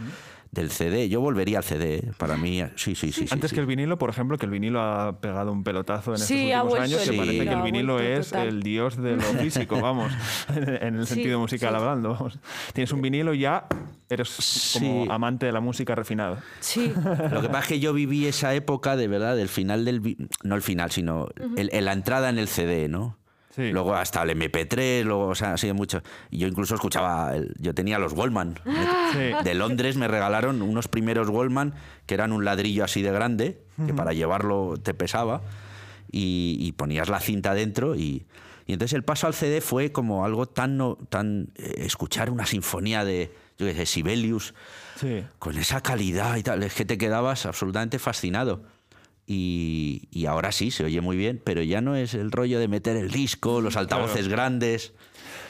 del 0.51 0.71
CD. 0.71 1.10
Yo 1.10 1.21
volvería 1.21 1.60
al 1.60 1.63
CD, 1.63 1.95
¿eh? 1.97 2.12
para 2.17 2.38
mí, 2.38 2.62
sí, 2.75 2.95
sí, 2.95 3.12
sí. 3.12 3.25
Antes 3.31 3.49
sí. 3.51 3.55
que 3.55 3.60
el 3.62 3.67
vinilo, 3.67 3.97
por 3.97 4.10
ejemplo, 4.10 4.38
que 4.38 4.45
el 4.45 4.51
vinilo 4.51 4.81
ha 4.81 5.19
pegado 5.19 5.51
un 5.51 5.63
pelotazo 5.63 6.12
en 6.13 6.17
Sí, 6.19 6.51
estos 6.51 6.63
últimos 6.63 6.69
vuelto 6.69 6.83
años, 6.83 7.01
que 7.10 7.17
parece 7.17 7.31
vinilo, 7.33 7.51
que 7.51 7.57
el 7.57 7.63
vinilo 7.63 7.93
vuelto 7.93 8.12
es 8.19 8.29
total. 8.29 8.47
el 8.47 8.63
dios 8.63 8.97
de 8.97 9.15
lo 9.17 9.21
físico, 9.41 9.81
vamos, 9.81 10.12
en 10.55 10.95
el 10.95 11.05
Sí, 11.07 11.15
sentido 11.15 11.39
musical 11.39 11.69
sí. 11.71 11.75
hablando. 11.75 12.13
vamos. 12.13 12.39
Tienes 12.73 12.91
un 12.91 13.01
vinilo 13.01 13.33
y 13.33 13.39
ya 13.39 13.67
eres 14.10 14.71
como 14.73 15.03
Sí. 15.05 15.10
amante 15.12 15.45
de 15.45 15.51
la 15.51 15.60
música 15.60 15.95
refinada. 15.95 16.41
Sí. 16.60 16.91
Lo 17.31 17.41
que 17.41 17.47
pasa 17.49 17.60
es 17.60 17.67
que 17.67 17.79
yo 17.79 17.93
viví 17.93 18.25
esa 18.25 18.53
época 18.55 18.95
de 18.95 19.07
verdad, 19.07 19.36
del 19.36 19.49
final 19.49 19.86
del. 19.86 20.27
No 20.43 20.55
el 20.55 20.62
final, 20.62 20.91
sino 20.91 21.27
el- 21.57 21.69
el- 21.73 21.86
la 21.86 21.93
entrada 21.93 22.29
en 22.29 22.38
el 22.39 22.47
CD, 22.47 22.88
¿no? 22.88 23.17
Sí. 23.57 23.71
Luego 23.71 23.95
hasta 23.95 24.21
el 24.23 24.29
MP3, 24.29 25.03
luego, 25.03 25.27
o 25.27 25.35
sea, 25.35 25.53
ha 25.53 25.57
sido 25.57 25.73
mucho. 25.73 26.01
Yo 26.31 26.47
incluso 26.47 26.75
escuchaba, 26.75 27.35
el- 27.35 27.53
yo 27.57 27.73
tenía 27.73 27.97
los 27.99 28.13
Wallman. 28.13 28.59
Sí. 29.13 29.31
De 29.43 29.53
Londres 29.55 29.95
me 29.97 30.07
regalaron 30.07 30.61
unos 30.61 30.87
primeros 30.87 31.27
Wallman 31.29 31.73
que 32.05 32.13
eran 32.13 32.31
un 32.33 32.45
ladrillo 32.45 32.83
así 32.83 33.01
de 33.01 33.11
grande, 33.11 33.61
que 33.85 33.93
para 33.93 34.13
llevarlo 34.13 34.75
te 34.81 34.93
pesaba, 34.93 35.41
y, 36.11 36.57
y 36.59 36.71
ponías 36.73 37.09
la 37.09 37.19
cinta 37.19 37.53
dentro 37.53 37.95
y, 37.95 38.25
y 38.65 38.73
entonces 38.73 38.93
el 38.95 39.03
paso 39.03 39.27
al 39.27 39.33
CD 39.33 39.61
fue 39.61 39.91
como 39.91 40.23
algo 40.25 40.45
tan, 40.45 40.77
no- 40.77 40.97
tan 41.09 41.49
eh, 41.55 41.75
escuchar 41.79 42.29
una 42.29 42.45
sinfonía 42.45 43.03
de, 43.05 43.33
yo 43.57 43.65
qué 43.65 43.73
sé, 43.73 43.85
Sibelius, 43.85 44.53
Sí. 44.97 45.23
con 45.39 45.57
esa 45.57 45.81
calidad 45.81 46.35
y 46.37 46.43
tal, 46.43 46.63
es 46.63 46.73
que 46.73 46.85
te 46.85 46.97
quedabas 46.97 47.45
absolutamente 47.45 47.97
fascinado. 47.99 48.63
Y, 49.29 50.07
y 50.09 50.25
ahora 50.25 50.53
sí, 50.53 50.71
se 50.71 50.85
oye 50.85 51.01
muy 51.01 51.17
bien, 51.17 51.41
pero 51.43 51.61
ya 51.61 51.81
no 51.81 51.95
es 51.97 52.13
el 52.13 52.31
rollo 52.31 52.59
de 52.59 52.69
meter 52.69 52.95
el 52.95 53.11
disco, 53.11 53.59
los 53.59 53.75
altavoces 53.75 54.29
grandes. 54.29 54.93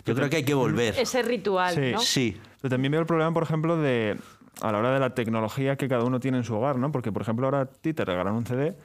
Yo 0.04 0.16
creo 0.16 0.30
que 0.32 0.38
hay 0.38 0.44
que 0.44 0.56
volver. 0.56 0.96
Ese 0.98 1.22
ritual, 1.22 1.76
Sí. 1.76 1.92
¿no? 1.94 2.00
Sí, 2.00 2.38
Pero 2.60 2.72
también 2.72 2.92
veo 2.92 3.02
el 3.02 3.06
problema, 3.08 3.32
por 3.34 3.44
ejemplo, 3.44 3.78
de 3.78 4.18
a 4.62 4.72
la 4.72 4.80
hora 4.80 4.92
de 4.94 5.00
la 5.00 5.14
tecnología 5.14 5.76
que 5.78 5.88
cada 5.88 6.04
uno 6.04 6.20
tiene 6.20 6.40
en 6.40 6.44
su 6.44 6.56
hogar, 6.56 6.80
¿no? 6.80 6.92
Porque, 6.92 7.12
por 7.12 7.22
ejemplo, 7.22 7.46
ahora 7.46 7.62
a 7.62 7.66
ti 7.68 7.94
te 7.94 8.04
regalan 8.04 8.34
un 8.34 8.46
CD 8.48 8.76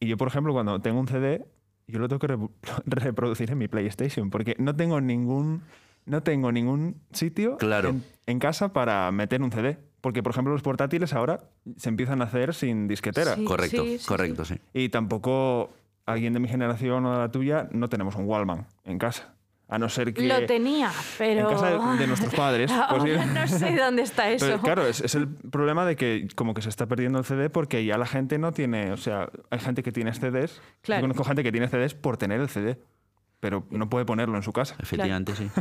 y 0.00 0.06
yo, 0.06 0.18
por 0.18 0.28
ejemplo, 0.28 0.52
cuando 0.52 0.78
tengo 0.82 1.00
un 1.00 1.08
CD, 1.08 1.42
yo 1.86 1.98
lo 1.98 2.06
tengo 2.08 2.18
que 2.20 2.26
re- 2.26 2.38
reproducir 2.84 3.50
en 3.50 3.56
mi 3.56 3.68
PlayStation 3.68 4.28
porque 4.28 4.54
no 4.58 4.76
tengo 4.76 5.00
ningún, 5.00 5.62
no 6.04 6.22
tengo 6.22 6.52
ningún 6.52 7.00
sitio 7.12 7.56
Claro. 7.56 7.88
en, 7.88 8.04
en 8.26 8.38
casa 8.38 8.74
para 8.74 9.10
meter 9.12 9.40
un 9.40 9.50
CD. 9.50 9.78
Porque, 10.00 10.22
por 10.22 10.32
ejemplo, 10.32 10.52
los 10.52 10.62
portátiles 10.62 11.12
ahora 11.12 11.40
se 11.76 11.88
empiezan 11.88 12.22
a 12.22 12.24
hacer 12.24 12.54
sin 12.54 12.88
disquetera. 12.88 13.34
Sí. 13.34 13.44
Correcto, 13.44 13.84
sí, 13.84 13.98
sí. 13.98 14.06
correcto, 14.06 14.44
sí. 14.44 14.56
Y 14.72 14.88
tampoco 14.88 15.70
alguien 16.06 16.32
de 16.32 16.40
mi 16.40 16.48
generación 16.48 17.04
o 17.06 17.12
de 17.12 17.18
la 17.18 17.30
tuya 17.30 17.68
no 17.72 17.88
tenemos 17.88 18.14
un 18.16 18.24
Wallman 18.24 18.66
en 18.84 18.98
casa. 18.98 19.34
A 19.68 19.78
no 19.78 19.88
ser 19.88 20.12
que... 20.12 20.26
Lo 20.26 20.44
tenía, 20.46 20.90
pero... 21.16 21.48
En 21.48 21.54
casa 21.56 21.70
de, 21.70 21.98
de 21.98 22.06
nuestros 22.08 22.34
padres. 22.34 22.72
pues 22.98 23.26
no 23.26 23.46
sé 23.46 23.76
dónde 23.76 24.02
está 24.02 24.28
eso. 24.28 24.46
Pero, 24.46 24.60
claro, 24.60 24.86
es, 24.86 25.00
es 25.00 25.14
el 25.14 25.28
problema 25.28 25.84
de 25.86 25.94
que 25.94 26.26
como 26.34 26.54
que 26.54 26.62
se 26.62 26.68
está 26.68 26.86
perdiendo 26.86 27.20
el 27.20 27.24
CD 27.24 27.50
porque 27.50 27.84
ya 27.84 27.96
la 27.96 28.06
gente 28.06 28.36
no 28.38 28.50
tiene, 28.50 28.90
o 28.90 28.96
sea, 28.96 29.30
hay 29.48 29.60
gente 29.60 29.84
que 29.84 29.92
tiene 29.92 30.12
CDs, 30.12 30.60
Claro. 30.82 31.02
yo 31.02 31.04
conozco 31.04 31.22
gente 31.22 31.44
que 31.44 31.52
tiene 31.52 31.68
CDs 31.68 31.94
por 31.94 32.16
tener 32.16 32.40
el 32.40 32.48
CD, 32.48 32.80
pero 33.40 33.66
no 33.70 33.88
puede 33.88 34.04
ponerlo 34.04 34.36
en 34.36 34.42
su 34.42 34.52
casa. 34.52 34.76
Efectivamente, 34.78 35.34
sí. 35.34 35.48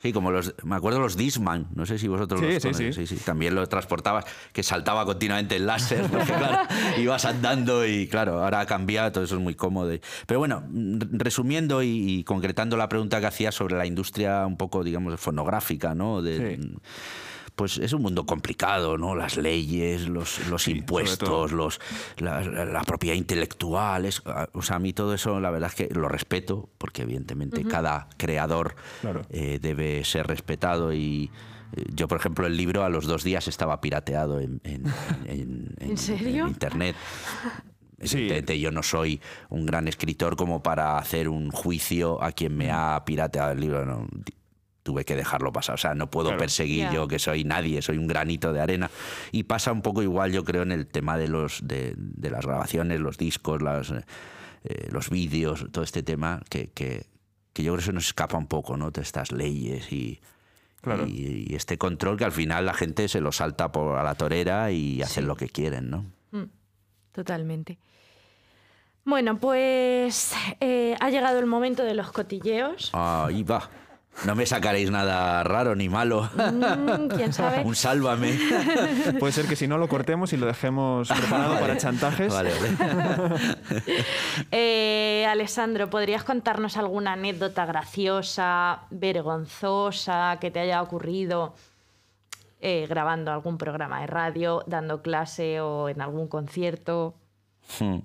Sí, 0.00 0.12
como 0.12 0.30
los. 0.30 0.54
Me 0.62 0.76
acuerdo 0.76 1.00
los 1.00 1.16
Disman, 1.16 1.66
no 1.74 1.84
sé 1.84 1.98
si 1.98 2.06
vosotros 2.06 2.40
Sí, 2.40 2.46
los 2.46 2.62
sí, 2.62 2.68
conocéis. 2.70 3.08
sí. 3.08 3.16
También 3.16 3.56
lo 3.56 3.66
transportabas, 3.66 4.26
que 4.52 4.62
saltaba 4.62 5.04
continuamente 5.04 5.56
el 5.56 5.66
láser, 5.66 6.04
porque 6.08 6.32
claro, 6.34 6.68
ibas 6.98 7.24
andando 7.24 7.84
y 7.84 8.06
claro, 8.06 8.44
ahora 8.44 8.60
ha 8.60 8.66
cambiado, 8.66 9.10
todo 9.10 9.24
eso 9.24 9.34
es 9.34 9.40
muy 9.40 9.56
cómodo. 9.56 9.92
Pero 10.26 10.38
bueno, 10.38 10.62
mm, 10.68 10.98
resumiendo 11.18 11.82
y, 11.82 12.22
concretando 12.22 12.76
la 12.76 12.88
pregunta 12.88 13.18
que 13.18 13.26
hacía 13.26 13.50
sobre 13.50 13.76
la 13.76 13.86
industria 13.86 14.46
un 14.46 14.56
poco, 14.56 14.84
digamos, 14.84 15.18
fonográfica, 15.18 15.96
¿no? 15.96 16.22
De, 16.22 16.56
Sí. 16.58 16.72
Pues 17.58 17.76
es 17.78 17.92
un 17.92 18.02
mundo 18.02 18.24
complicado, 18.24 18.96
¿no? 18.98 19.16
Las 19.16 19.36
leyes, 19.36 20.08
los, 20.08 20.46
los 20.46 20.62
Sí, 20.62 20.70
impuestos, 20.70 21.50
los, 21.50 21.80
la, 22.18 22.40
la- 22.42 22.64
la 22.64 22.82
propiedad 22.84 23.16
intelectual. 23.16 24.04
es- 24.06 24.22
o 24.52 24.62
sea, 24.62 24.76
a 24.76 24.78
mí 24.78 24.92
todo 24.92 25.12
eso, 25.12 25.40
la 25.40 25.50
verdad 25.50 25.68
es 25.68 25.74
que 25.88 25.92
lo 25.92 26.08
respeto, 26.08 26.68
porque 26.78 27.02
evidentemente 27.02 27.64
cada 27.64 28.08
creador 28.16 28.76
Claro. 29.00 29.22
eh, 29.30 29.58
debe 29.60 30.04
ser 30.04 30.28
respetado 30.28 30.92
y 30.92 31.32
eh, 31.76 31.82
yo, 31.92 32.06
por 32.06 32.18
ejemplo, 32.18 32.46
el 32.46 32.56
libro 32.56 32.84
a 32.84 32.88
los 32.88 33.06
dos 33.06 33.24
días 33.24 33.48
estaba 33.48 33.80
pirateado 33.80 34.38
en, 34.38 34.60
en- 34.62 34.84
en- 35.26 35.74
en- 35.80 35.96
serio? 35.98 36.44
en 36.44 36.50
internet. 36.50 36.94
Sí. 38.00 38.16
Evidentemente, 38.18 38.60
yo 38.60 38.70
no 38.70 38.84
soy 38.84 39.20
un 39.48 39.66
gran 39.66 39.88
escritor 39.88 40.36
como 40.36 40.62
para 40.62 40.98
hacer 40.98 41.28
un 41.28 41.50
juicio 41.50 42.22
a 42.22 42.30
quien 42.30 42.56
me 42.56 42.70
ha 42.70 43.02
pirateado 43.04 43.50
el 43.50 43.60
libro. 43.60 43.84
no. 43.84 44.06
Tuve 44.88 45.04
que 45.04 45.16
dejarlo 45.16 45.52
pasar. 45.52 45.74
O 45.74 45.78
sea, 45.78 45.94
no 45.94 46.10
puedo 46.10 46.28
Claro. 46.28 46.38
perseguir 46.40 46.88
yo 46.90 47.06
que 47.08 47.18
soy 47.18 47.44
nadie, 47.44 47.82
soy 47.82 47.98
un 47.98 48.06
granito 48.06 48.54
de 48.54 48.60
arena. 48.62 48.90
Y 49.32 49.42
pasa 49.42 49.70
un 49.70 49.82
poco 49.82 50.02
igual, 50.02 50.32
yo 50.32 50.44
creo, 50.44 50.62
en 50.62 50.72
el 50.72 50.86
tema 50.86 51.18
de, 51.18 51.28
los, 51.28 51.60
de, 51.68 51.92
de 51.98 52.30
las 52.30 52.46
grabaciones, 52.46 52.98
los 53.00 53.18
discos, 53.18 53.60
las, 53.60 53.90
eh, 53.90 54.88
los 54.90 55.10
vídeos, 55.10 55.66
todo 55.72 55.84
este 55.84 56.02
tema, 56.02 56.40
que, 56.48 56.68
que, 56.70 57.04
que 57.52 57.62
yo 57.62 57.72
creo 57.72 57.80
que 57.80 57.84
se 57.84 57.92
nos 57.92 58.06
escapa 58.06 58.38
un 58.38 58.46
poco, 58.46 58.78
¿no? 58.78 58.90
De 58.90 59.02
estas 59.02 59.30
leyes 59.30 59.92
y, 59.92 60.20
Claro. 60.80 61.06
y, 61.06 61.44
y 61.50 61.54
este 61.54 61.76
control 61.76 62.16
que 62.16 62.24
al 62.24 62.32
final 62.32 62.64
la 62.64 62.72
gente 62.72 63.08
se 63.08 63.20
lo 63.20 63.30
salta 63.30 63.70
por 63.70 63.98
a 63.98 64.02
la 64.02 64.14
torera 64.14 64.70
y 64.70 65.02
hacen 65.02 65.26
lo 65.26 65.36
que 65.36 65.48
quieren, 65.50 65.90
¿no? 65.90 66.06
Totalmente. 67.12 67.78
Bueno, 69.04 69.38
pues 69.38 70.32
eh, 70.60 70.96
ha 71.00 71.10
llegado 71.10 71.38
el 71.40 71.46
momento 71.46 71.82
de 71.82 71.94
los 71.94 72.12
cotilleos. 72.12 72.90
Ahí 72.94 73.42
va. 73.42 73.68
No 74.24 74.34
me 74.34 74.46
sacaréis 74.46 74.90
nada 74.90 75.44
raro 75.44 75.76
ni 75.76 75.88
malo. 75.88 76.28
Mm, 76.34 77.08
¿Quién 77.08 77.32
sabe? 77.32 77.62
Un 77.62 77.76
sálvame. 77.76 78.36
Puede 79.20 79.32
ser 79.32 79.46
que 79.46 79.54
si 79.54 79.68
no 79.68 79.78
lo 79.78 79.88
cortemos 79.88 80.32
y 80.32 80.36
lo 80.36 80.46
dejemos 80.46 81.08
preparado 81.08 81.58
para 81.60 81.76
chantajes. 81.76 82.32
Vale, 82.32 82.50
vale. 82.50 83.38
Eh, 84.50 85.26
Alessandro, 85.28 85.90
¿podrías 85.90 86.24
contarnos 86.24 86.76
alguna 86.76 87.12
anécdota 87.12 87.66
graciosa, 87.66 88.80
vergonzosa 88.90 90.38
que 90.40 90.50
te 90.50 90.60
haya 90.60 90.82
ocurrido 90.82 91.54
eh, 92.60 92.86
grabando 92.88 93.30
algún 93.32 93.58
programa 93.58 94.00
de 94.00 94.06
radio, 94.06 94.62
dando 94.66 95.02
clase 95.02 95.60
o 95.60 95.88
en 95.88 96.00
algún 96.00 96.28
concierto? 96.28 97.14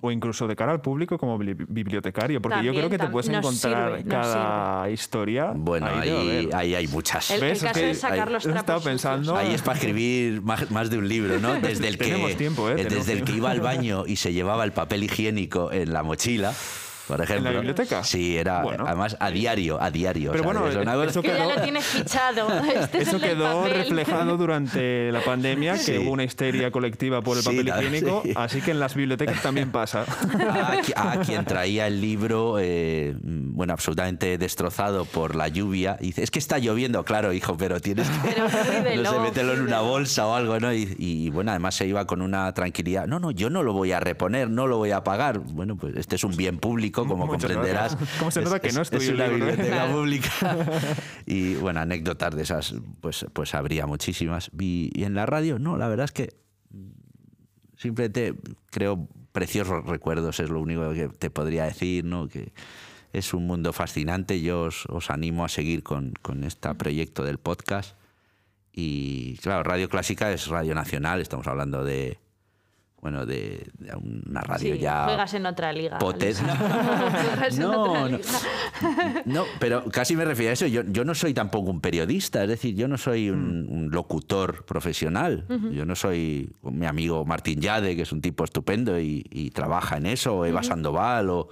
O 0.02 0.12
incluso 0.12 0.48
de 0.48 0.56
cara 0.56 0.74
al 0.74 0.82
público 0.82 1.18
como 1.18 1.40
bibli- 1.40 1.66
bibliotecario, 1.70 2.42
porque 2.42 2.64
yo 2.64 2.74
creo 2.74 2.90
que 2.90 2.98
te 2.98 3.08
puedes 3.08 3.30
encontrar 3.30 3.98
sirve, 3.98 4.10
cada 4.10 4.90
historia. 4.90 5.52
Bueno, 5.56 5.88
ahí 5.88 6.50
ahí, 6.54 6.76
hay 6.76 6.88
muchas. 6.88 7.32
El, 7.32 7.44
el 7.44 7.58
caso 7.60 7.94
sacar 7.94 8.28
ahí- 8.28 8.34
los 8.34 8.46
he 8.46 8.52
trapos 8.52 8.84
pensando- 8.84 9.36
Ahí 9.38 9.54
es 9.54 9.62
para 9.62 9.78
escribir 9.78 10.42
más, 10.42 10.70
más 10.70 10.90
de 10.90 10.98
un 10.98 11.08
libro, 11.08 11.40
¿no? 11.40 11.54
Desde 11.62 11.88
el 11.88 11.98
que, 11.98 12.36
tiempo, 12.36 12.70
¿eh? 12.70 12.76
desde 12.76 13.14
el 13.14 13.24
que 13.24 13.32
iba 13.34 13.52
al 13.52 13.62
baño 13.62 14.04
y 14.06 14.18
se 14.18 14.34
llevaba 14.34 14.64
el 14.66 14.74
papel 14.74 15.04
higiénico 15.04 15.72
en 15.72 15.94
la 15.94 16.04
mochila, 16.04 16.54
por 17.08 17.22
ejemplo. 17.22 17.52
biblioteca? 17.52 18.04
Sí, 18.04 18.38
era 18.38 18.62
Bueno. 18.64 18.86
además 18.88 19.18
a 19.20 19.30
diario, 19.30 19.82
a 19.82 19.92
diario. 19.92 20.32
Pero 20.32 20.44
o 20.44 20.52
sea, 20.72 20.84
bueno, 20.84 21.04
eso 21.04 21.22
Que 21.22 21.28
ya 21.30 21.38
quedó- 21.38 21.56
lo 21.56 21.62
tienes 21.62 21.86
fichado. 21.86 22.48
Este 22.76 23.02
es 23.02 23.08
Eso 23.10 23.20
quedó 23.20 23.62
papel. 23.64 23.74
reflejado 23.78 24.38
durante 24.38 25.12
la 25.12 25.22
pandemia, 25.22 25.76
que 25.84 26.00
hubo 26.00 26.12
una 26.12 26.24
histeria 26.24 26.72
colectiva 26.72 27.22
por 27.22 27.38
el 27.38 27.44
Sí, 27.44 27.50
papel 27.50 27.66
la- 27.66 27.82
higiénico, 27.84 28.22
sí. 28.24 28.34
así 28.36 28.62
que 28.62 28.72
en 28.72 28.80
las 28.80 28.96
bibliotecas 28.96 29.42
también 29.42 29.72
pasa. 29.72 30.02
a, 30.04 30.78
qui- 30.82 30.94
a 30.96 31.20
quien 31.22 31.46
traía 31.46 31.88
el 31.88 32.00
libro, 32.02 32.58
eh, 32.60 33.16
bueno, 33.22 33.74
absolutamente 33.74 34.38
destrozado 34.38 35.06
por 35.06 35.36
la 35.36 35.48
lluvia. 35.48 35.98
Y 36.00 36.08
dice, 36.08 36.24
es 36.24 36.32
que 36.32 36.40
está 36.40 36.58
lloviendo, 36.60 37.04
claro, 37.04 37.34
hijo, 37.34 37.58
pero 37.58 37.80
tienes 37.80 38.08
que, 38.10 38.30
Pero 38.84 39.04
no 39.04 39.12
sé, 39.14 39.20
meterlo 39.20 39.54
en 39.54 39.62
una 39.62 39.82
bolsa 39.82 40.28
o 40.28 40.34
algo, 40.36 40.60
¿no? 40.60 40.74
Y, 40.74 40.96
y, 40.98 41.30
bueno, 41.30 41.52
además 41.52 41.76
se 41.76 41.86
iba 41.88 42.06
con 42.06 42.22
una 42.22 42.52
tranquilidad. 42.54 43.08
No, 43.08 43.20
no, 43.20 43.32
yo 43.32 43.50
no 43.50 43.64
lo 43.64 43.74
voy 43.74 43.92
a 43.92 44.00
reponer, 44.00 44.50
no 44.50 44.68
lo 44.68 44.78
voy 44.78 44.92
a 44.92 45.04
pagar. 45.04 45.40
Bueno, 45.40 45.76
pues 45.76 45.96
este 45.96 46.16
es 46.16 46.24
un 46.24 46.36
bien 46.36 46.58
público, 46.58 46.93
como 46.94 47.18
Muchas 47.18 47.44
comprenderás. 47.44 47.98
¿Cómo 48.20 48.32
se 48.32 48.42
nota 48.42 48.60
que 48.60 48.72
no 48.72 48.82
es 48.82 48.92
Es 48.94 49.10
una 49.10 49.28
libro, 49.28 49.48
biblioteca 49.48 49.88
pública. 49.92 50.30
y 51.26 51.56
bueno, 51.56 51.82
anécdotas 51.82 52.36
de 52.36 52.44
esas, 52.44 52.76
pues, 53.02 53.26
pues 53.34 53.54
habría 53.54 53.86
muchísimas. 53.86 54.50
Y, 54.58 54.92
y 54.94 55.04
en 55.04 55.16
la 55.16 55.26
radio, 55.26 55.60
no, 55.60 55.78
la 55.78 55.90
verdad 55.90 56.06
es 56.06 56.12
que 56.12 56.36
simplemente 57.76 58.36
creo 58.70 59.10
preciosos 59.34 59.84
recuerdos, 59.86 60.40
es 60.40 60.50
lo 60.50 60.62
único 60.62 60.94
que 60.94 61.10
te 61.10 61.30
podría 61.30 61.66
decir, 61.66 62.06
¿no? 62.06 62.30
Que 62.30 62.54
es 63.12 63.34
un 63.34 63.46
mundo 63.46 63.74
fascinante. 63.74 64.42
Yo 64.42 64.62
os, 64.62 64.86
os 64.88 65.10
animo 65.10 65.44
a 65.44 65.50
seguir 65.50 65.84
con, 65.84 66.14
con 66.22 66.44
este 66.44 66.74
proyecto 66.76 67.24
del 67.24 67.40
podcast. 67.40 67.98
Y 68.72 69.38
claro, 69.38 69.64
Radio 69.64 69.90
Clásica 69.90 70.32
es 70.32 70.48
Radio 70.48 70.74
Nacional, 70.74 71.22
estamos 71.22 71.48
hablando 71.48 71.84
de. 71.84 72.23
Bueno, 73.04 73.26
de, 73.26 73.68
de 73.80 73.94
una 73.98 74.40
radio 74.42 74.76
Sí, 74.76 74.80
ya. 74.80 75.04
juegas 75.04 75.34
en 75.34 75.46
otra 75.46 75.74
liga. 75.74 76.00
potente. 76.00 76.42
No, 77.60 78.08
no. 78.10 78.18
No, 79.26 79.44
pero 79.60 79.84
casi 79.92 80.16
me 80.16 80.24
refiero 80.26 80.52
a 80.52 80.54
eso. 80.54 80.68
Yo, 80.68 80.84
yo 80.84 81.04
no 81.04 81.14
soy 81.14 81.34
tampoco 81.34 81.70
un 81.70 81.82
periodista, 81.82 82.44
es 82.44 82.50
decir, 82.50 82.76
yo 82.76 82.88
no 82.88 82.98
soy 82.98 83.30
un, 83.30 83.68
un 83.70 83.92
locutor 83.92 84.64
profesional. 84.66 85.46
Yo 85.74 85.86
no 85.86 85.96
soy 85.96 86.50
mi 86.64 86.86
amigo 86.86 87.26
Martín 87.26 87.60
Yade, 87.60 87.96
que 87.96 88.04
es 88.04 88.12
un 88.14 88.22
tipo 88.22 88.44
estupendo 88.46 89.00
y, 89.00 89.26
y 89.30 89.50
trabaja 89.52 89.98
en 89.98 90.06
eso, 90.06 90.38
o 90.38 90.46
Eva 90.46 90.64
Sandoval 90.64 91.30
o, 91.30 91.50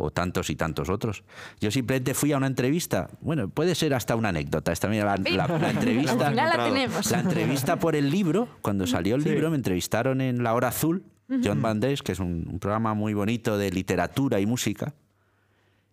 o 0.00 0.10
tantos 0.10 0.50
y 0.50 0.56
tantos 0.56 0.88
otros. 0.88 1.22
Yo 1.60 1.70
simplemente 1.70 2.14
fui 2.14 2.32
a 2.32 2.36
una 2.36 2.46
entrevista, 2.46 3.08
bueno, 3.20 3.48
puede 3.48 3.74
ser 3.74 3.94
hasta 3.94 4.16
una 4.16 4.30
anécdota. 4.30 4.72
Esta, 4.72 4.88
mira, 4.88 5.04
la, 5.04 5.16
la- 5.16 5.58
la 5.58 5.70
entrevista. 5.70 6.14
La 6.30 6.42
encontrado. 6.44 6.72
tenemos. 6.74 7.10
La 7.10 7.20
entrevista 7.20 7.78
por 7.78 7.94
el 7.96 8.10
libro, 8.10 8.48
cuando 8.62 8.86
salió 8.86 9.14
el 9.16 9.22
Sí. 9.22 9.28
libro, 9.30 9.50
me 9.50 9.56
entrevistaron 9.56 10.20
en 10.20 10.42
La 10.42 10.54
Hora 10.54 10.68
Azul, 10.68 11.04
John 11.44 11.62
Van 11.62 11.78
Dess, 11.80 12.02
que 12.02 12.12
es 12.12 12.18
un, 12.18 12.48
un 12.50 12.58
programa 12.58 12.94
muy 12.94 13.14
bonito 13.14 13.56
de 13.56 13.70
literatura 13.70 14.40
y 14.40 14.46
música, 14.46 14.94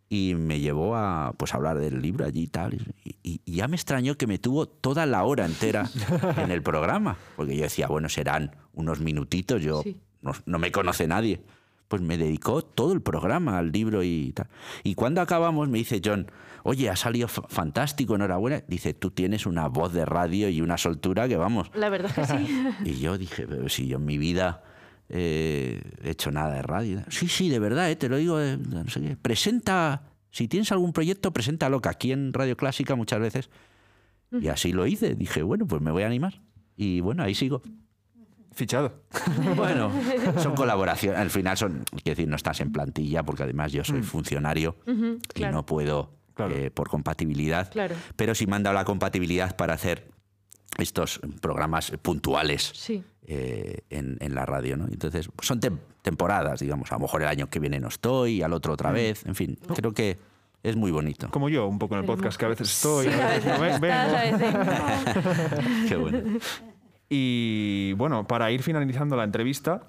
y 0.09 0.35
me 0.35 0.59
llevó 0.59 0.95
a 0.95 1.33
pues, 1.37 1.53
a 1.53 1.57
hablar 1.57 1.77
del 1.79 2.01
libro 2.01 2.25
allí 2.25 2.43
y 2.43 2.47
tal. 2.47 2.73
Y, 3.03 3.15
y- 3.23 3.41
y 3.45 3.55
ya 3.55 3.67
me 3.67 3.75
extrañó 3.75 4.15
que 4.15 4.25
me 4.25 4.37
tuvo 4.39 4.65
toda 4.67 5.05
la 5.05 5.23
hora 5.25 5.45
entera 5.45 5.89
en 6.37 6.49
el 6.51 6.63
programa, 6.63 7.17
porque 7.35 7.55
yo 7.55 7.63
decía, 7.63 7.87
bueno, 7.87 8.07
serán 8.09 8.51
unos 8.73 8.99
minutitos, 9.01 9.61
yo 9.61 9.83
Sí. 9.83 9.97
no, 10.21 10.31
no 10.45 10.59
me 10.59 10.71
conoce 10.71 11.07
nadie. 11.07 11.41
Pues 11.87 12.01
me 12.01 12.17
dedicó 12.17 12.61
todo 12.63 12.91
el 12.93 13.01
programa 13.01 13.57
al 13.57 13.71
libro 13.71 14.03
y 14.03 14.33
tal. 14.33 14.47
Y 14.83 14.95
cuando 14.95 15.21
acabamos 15.21 15.69
me 15.69 15.77
dice 15.77 16.01
John, 16.03 16.29
oye, 16.63 16.89
ha 16.89 16.95
salido 16.97 17.27
fa- 17.29 17.47
fantástico, 17.47 18.15
enhorabuena. 18.15 18.61
Dice, 18.67 18.93
tú 18.93 19.11
tienes 19.11 19.45
una 19.45 19.67
voz 19.69 19.93
de 19.93 20.05
radio 20.05 20.49
y 20.49 20.59
una 20.61 20.77
soltura 20.77 21.27
que 21.29 21.37
vamos. 21.37 21.71
La 21.75 21.87
verdad 21.89 22.11
es 22.17 22.27
que 22.29 22.37
sí. 22.37 22.67
Y 22.85 22.99
yo 22.99 23.17
dije, 23.17 23.47
pero 23.47 23.69
si 23.69 23.87
yo 23.87 23.97
en 23.97 24.05
mi 24.05 24.17
vida 24.17 24.63
eh, 25.09 25.81
he 26.03 26.09
hecho 26.11 26.29
nada 26.31 26.55
de 26.55 26.61
radio. 26.61 27.01
Sí, 27.09 27.29
sí, 27.29 27.47
de 27.49 27.59
verdad, 27.59 27.89
eh, 27.89 27.95
te 27.95 28.09
lo 28.09 28.17
digo. 28.17 28.41
eh, 28.41 28.57
no 28.57 28.85
sé 28.89 28.99
qué. 28.99 29.15
Presenta, 29.15 30.03
si 30.29 30.49
tienes 30.49 30.71
algún 30.73 30.91
proyecto, 30.91 31.31
preséntalo, 31.31 31.79
que 31.81 31.87
aquí 31.89 32.11
en 32.11 32.33
Radio 32.33 32.57
Clásica 32.57 32.95
muchas 32.95 33.21
veces. 33.21 33.49
Y 34.41 34.49
así 34.49 34.73
lo 34.73 34.85
hice. 34.85 35.15
Dije, 35.15 35.41
bueno, 35.41 35.65
pues 35.67 35.81
me 35.81 35.91
voy 35.91 36.03
a 36.03 36.07
animar. 36.07 36.41
Y 36.75 36.99
bueno, 36.99 37.23
ahí 37.23 37.33
sigo. 37.33 37.61
Fichado. 38.57 39.03
Bueno, 39.55 39.91
son 40.41 40.55
colaboraciones. 40.55 41.19
Al 41.21 41.29
final 41.29 41.55
son, 41.57 41.83
quiero 42.03 42.15
decir, 42.15 42.27
no 42.27 42.35
estás 42.35 42.59
en 42.59 42.71
plantilla, 42.71 43.23
porque 43.23 43.43
además 43.43 43.71
yo 43.71 43.83
soy 43.83 44.01
funcionario 44.03 44.75
y 44.85 45.17
claro. 45.33 45.53
no 45.53 45.65
puedo 45.65 46.11
Claro. 46.33 46.53
eh, 46.55 46.69
por 46.69 46.87
compatibilidad. 46.89 47.71
Claro. 47.71 47.95
Pero 48.15 48.35
sí 48.35 48.45
me 48.45 48.55
han 48.55 48.63
dado 48.63 48.75
la 48.75 48.85
compatibilidad 48.85 49.55
para 49.55 49.73
hacer 49.73 50.07
estos 50.77 51.19
programas 51.41 51.91
puntuales 52.03 52.71
Sí. 52.75 53.03
eh, 53.25 53.79
en, 53.89 54.17
en 54.19 54.35
la 54.35 54.45
radio, 54.45 54.77
¿no? 54.77 54.85
Entonces, 54.85 55.29
son 55.41 55.59
tem- 55.59 55.79
temporadas, 56.03 56.59
digamos. 56.59 56.91
A 56.91 56.95
lo 56.95 56.99
mejor 57.01 57.23
el 57.23 57.27
año 57.27 57.49
que 57.49 57.59
viene 57.59 57.79
no 57.79 57.87
estoy, 57.87 58.43
al 58.43 58.53
otro 58.53 58.73
otra 58.73 58.91
vez, 58.91 59.25
en 59.25 59.33
fin, 59.33 59.57
creo 59.75 59.93
que 59.93 60.19
es 60.61 60.75
muy 60.75 60.91
bonito. 60.91 61.29
Como 61.31 61.49
yo, 61.49 61.65
un 61.67 61.79
poco 61.79 61.95
en 61.95 62.01
el 62.01 62.05
podcast, 62.05 62.37
que 62.39 62.45
a 62.45 62.49
veces 62.49 62.69
estoy, 62.71 63.07
Sí, 63.07 63.13
a 63.13 63.25
a 63.27 63.29
veces 63.31 63.53
no 63.53 63.59
vengo. 63.59 63.79
veces 63.81 64.53
no. 64.53 65.87
Qué 65.89 65.95
bueno. 65.95 66.39
Y 67.09 67.93
bueno, 67.93 68.27
para 68.27 68.51
ir 68.51 68.63
finalizando 68.63 69.15
la 69.15 69.23
entrevista, 69.23 69.83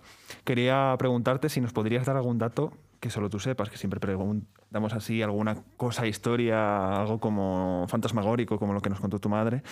quería 0.45 0.95
preguntarte 0.99 1.49
si 1.49 1.61
nos 1.61 1.73
podrías 1.73 2.07
dar 2.07 2.17
algún 2.17 2.39
dato 2.39 2.73
que 3.01 3.11
solo 3.11 3.31
tú 3.31 3.39
sepas, 3.39 3.71
que 3.71 3.77
siempre 3.77 4.01
preguntamos 4.01 4.93
así 4.93 5.23
alguna 5.23 5.57
cosa, 5.77 6.07
historia, 6.07 7.01
algo 7.01 7.21
como 7.21 7.87
fantasmagórico, 7.89 8.59
como 8.59 8.73
lo 8.73 8.81
que 8.81 8.91
nos 8.91 9.01
contó 9.01 9.21
tu 9.21 9.29
madre, 9.29 9.63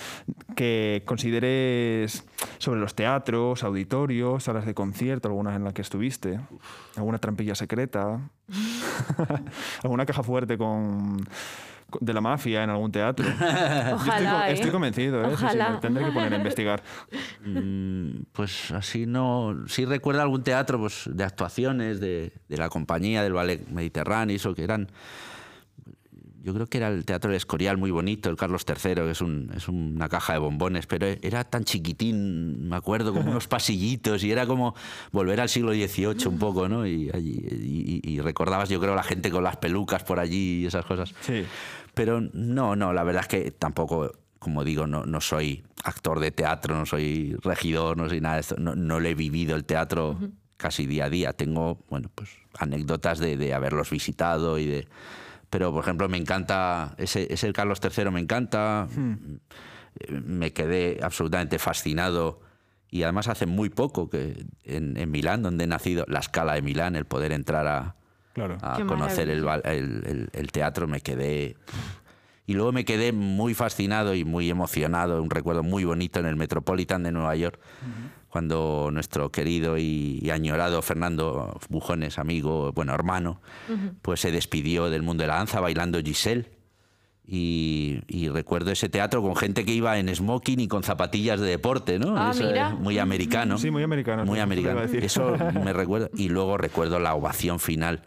que 0.55 1.03
consideres 1.05 2.25
sobre 2.59 2.81
los 2.81 2.95
teatros, 2.95 3.65
auditorios, 3.65 4.45
salas 4.45 4.65
de 4.65 4.75
concierto, 4.75 5.29
algunas 5.29 5.57
en 5.57 5.65
las 5.65 5.73
que 5.73 5.83
estuviste, 5.83 6.41
alguna 6.97 7.19
trampilla 7.19 7.55
secreta, 7.55 8.21
alguna 9.83 10.07
caja 10.07 10.23
fuerte 10.23 10.57
con 10.59 11.17
con- 11.89 12.05
de 12.05 12.13
la 12.13 12.21
mafia 12.21 12.65
en 12.65 12.71
algún 12.71 12.91
teatro. 12.91 13.25
Estoy, 13.29 14.25
¿eh? 14.25 14.53
estoy 14.53 14.71
convencido, 14.73 15.23
¿eh? 15.25 15.37
Sí, 15.39 15.47
sí, 15.51 15.59
tendré 15.81 16.05
que 16.05 16.11
poner 16.11 16.33
a 16.35 16.37
investigar. 16.37 16.83
Mm, 17.45 18.23
Pues 18.33 18.73
así 18.73 19.07
no. 19.07 19.55
Sí 19.69 19.85
recuerdo 19.85 20.21
algún 20.23 20.43
teatro 20.43 20.79
pues, 20.81 21.09
de 21.13 21.23
actuaciones 21.25 22.01
de, 22.01 22.33
de 22.49 22.57
la 22.57 22.69
compañía 22.69 23.23
del 23.23 23.35
ballet 23.35 23.69
mediterráneo, 23.69 24.35
eso 24.35 24.55
que 24.55 24.65
eran. 24.65 24.89
Yo 26.47 26.55
creo 26.55 26.69
que 26.69 26.79
era 26.79 26.87
el 26.91 27.05
Teatro 27.05 27.29
del 27.33 27.39
Escorial 27.39 27.77
muy 27.77 27.91
bonito, 27.91 28.31
el 28.31 28.37
Carlos 28.37 28.65
III, 28.69 28.95
que 28.95 29.11
es, 29.11 29.21
un, 29.21 29.51
es 29.57 29.67
una 29.67 30.09
caja 30.09 30.35
de 30.35 30.39
bombones, 30.39 30.87
pero 30.87 31.05
era 31.05 31.43
tan 31.43 31.65
chiquitín, 31.65 32.69
me 32.69 32.77
acuerdo, 32.77 33.13
como 33.13 33.33
unos 33.33 33.49
pasillitos, 33.49 34.23
y 34.23 34.31
era 34.31 34.47
como 34.47 34.77
volver 35.11 35.41
al 35.41 35.49
siglo 35.49 35.73
XVIII 35.73 36.29
un 36.29 36.39
poco, 36.39 36.69
¿no? 36.69 36.87
Y, 36.87 38.21
recordabas, 38.23 38.69
yo 38.69 38.79
creo, 38.79 38.95
la 38.95 39.03
gente 39.03 39.29
con 39.29 39.43
las 39.43 39.57
pelucas 39.57 40.05
por 40.05 40.21
allí 40.21 40.61
y 40.63 40.67
esas 40.67 40.85
cosas. 40.85 41.13
Sí. 41.23 41.45
Pero 41.95 42.21
no, 42.21 42.77
no, 42.77 42.93
la 42.93 43.03
verdad 43.03 43.23
es 43.23 43.29
que 43.29 43.51
tampoco, 43.51 44.13
como 44.39 44.63
digo, 44.63 44.87
no, 44.87 45.05
no 45.05 45.21
soy 45.21 45.65
actor 45.83 46.21
de 46.21 46.31
teatro, 46.31 46.77
no 46.77 46.87
soy 46.87 47.35
regidor, 47.43 47.97
no 47.97 48.09
soy 48.09 48.21
nada 48.21 48.37
de 48.37 48.43
esto. 48.43 48.55
No, 48.57 48.77
no 48.77 49.01
le 49.01 49.11
he 49.11 49.15
vivido 49.17 49.57
el 49.57 49.65
teatro 49.65 50.17
casi 50.59 50.87
día 50.87 51.07
a 51.07 51.11
día. 51.11 51.33
Tengo, 51.33 51.85
bueno, 51.91 52.09
pues 52.15 52.31
anécdotas 52.57 53.19
de, 53.19 53.37
de 53.37 53.53
haberlos 53.53 53.91
visitado 53.91 54.61
y 54.61 54.67
de... 54.67 54.89
Pero, 55.57 55.73
por 55.73 55.83
ejemplo, 55.83 56.07
me 56.11 56.19
encanta, 56.19 56.95
ese, 56.99 57.33
ese 57.33 57.47
el 57.47 57.55
Carlos 57.55 57.81
III 57.83 58.11
me 58.11 58.21
encanta, 58.21 58.87
Eh, 59.99 60.13
me 60.13 60.53
quedé 60.53 61.01
absolutamente 61.03 61.59
fascinado 61.59 62.41
y 62.91 63.05
además 63.05 63.29
hace 63.29 63.47
muy 63.47 63.71
poco 63.71 64.11
que 64.11 64.45
en, 64.65 64.99
en 64.99 65.11
Milán, 65.11 65.43
donde 65.43 65.65
he 65.65 65.67
nacido, 65.67 66.05
la 66.09 66.19
escala 66.19 66.53
de 66.53 66.61
Milán, 66.61 66.95
el 66.95 67.07
poder 67.07 67.33
entrar 67.33 67.67
a, 67.67 67.95
Claro. 68.35 68.59
a 68.61 68.85
conocer 68.85 69.31
el, 69.31 69.43
val- 69.43 69.63
el- 69.65 70.03
el- 70.07 70.29
el 70.35 70.53
teatro, 70.53 70.87
me 70.87 71.01
quedé... 71.01 71.57
Y 72.45 72.53
luego 72.53 72.71
me 72.73 72.85
quedé 72.85 73.13
muy 73.13 73.55
fascinado 73.55 74.15
y 74.15 74.27
muy 74.27 74.51
emocionado, 74.51 75.23
un 75.23 75.31
recuerdo 75.31 75.63
muy 75.63 75.85
bonito 75.85 76.21
en 76.21 76.27
el 76.27 76.37
Metropolitan 76.37 77.03
de 77.03 77.13
Nueva 77.13 77.35
York, 77.35 77.59
cuando 78.37 78.91
nuestro 78.93 79.33
querido 79.33 79.79
y, 79.79 80.19
y 80.21 80.29
añorado 80.29 80.83
Fernando 80.83 81.59
Bujones, 81.71 82.19
amigo, 82.19 82.71
bueno, 82.75 82.93
hermano, 82.93 83.41
pues 84.03 84.21
se 84.21 84.31
despidió 84.31 84.91
del 84.91 85.03
mundo 85.03 85.23
de 85.23 85.29
la 85.29 85.37
danza 85.37 85.59
bailando 85.61 85.99
Giselle. 86.03 86.51
Y, 87.27 88.03
y 88.09 88.29
recuerdo 88.29 88.71
ese 88.73 88.91
teatro 88.91 89.23
con 89.23 89.37
gente 89.37 89.65
que 89.65 89.73
iba 89.73 89.99
en 89.99 90.15
smoking 90.15 90.61
y 90.61 90.69
con 90.69 90.83
zapatillas 90.83 91.41
de 91.41 91.47
deporte, 91.47 91.99
¿no? 91.99 92.15
Ah, 92.15 92.33
Eso 92.35 92.45
mira. 92.45 92.69
es 92.69 92.79
Muy 92.79 92.99
americano. 92.99 93.57
Sí, 93.57 93.71
muy 93.71 93.83
americano, 93.83 94.27
Muy 94.27 94.39
americano. 94.39 94.83
Eso 94.83 95.35
me 95.65 95.73
recuerda. 95.73 96.11
Y 96.15 96.29
luego 96.29 96.59
recuerdo 96.59 96.99
la 97.01 97.15
ovación 97.15 97.59
final. 97.59 98.03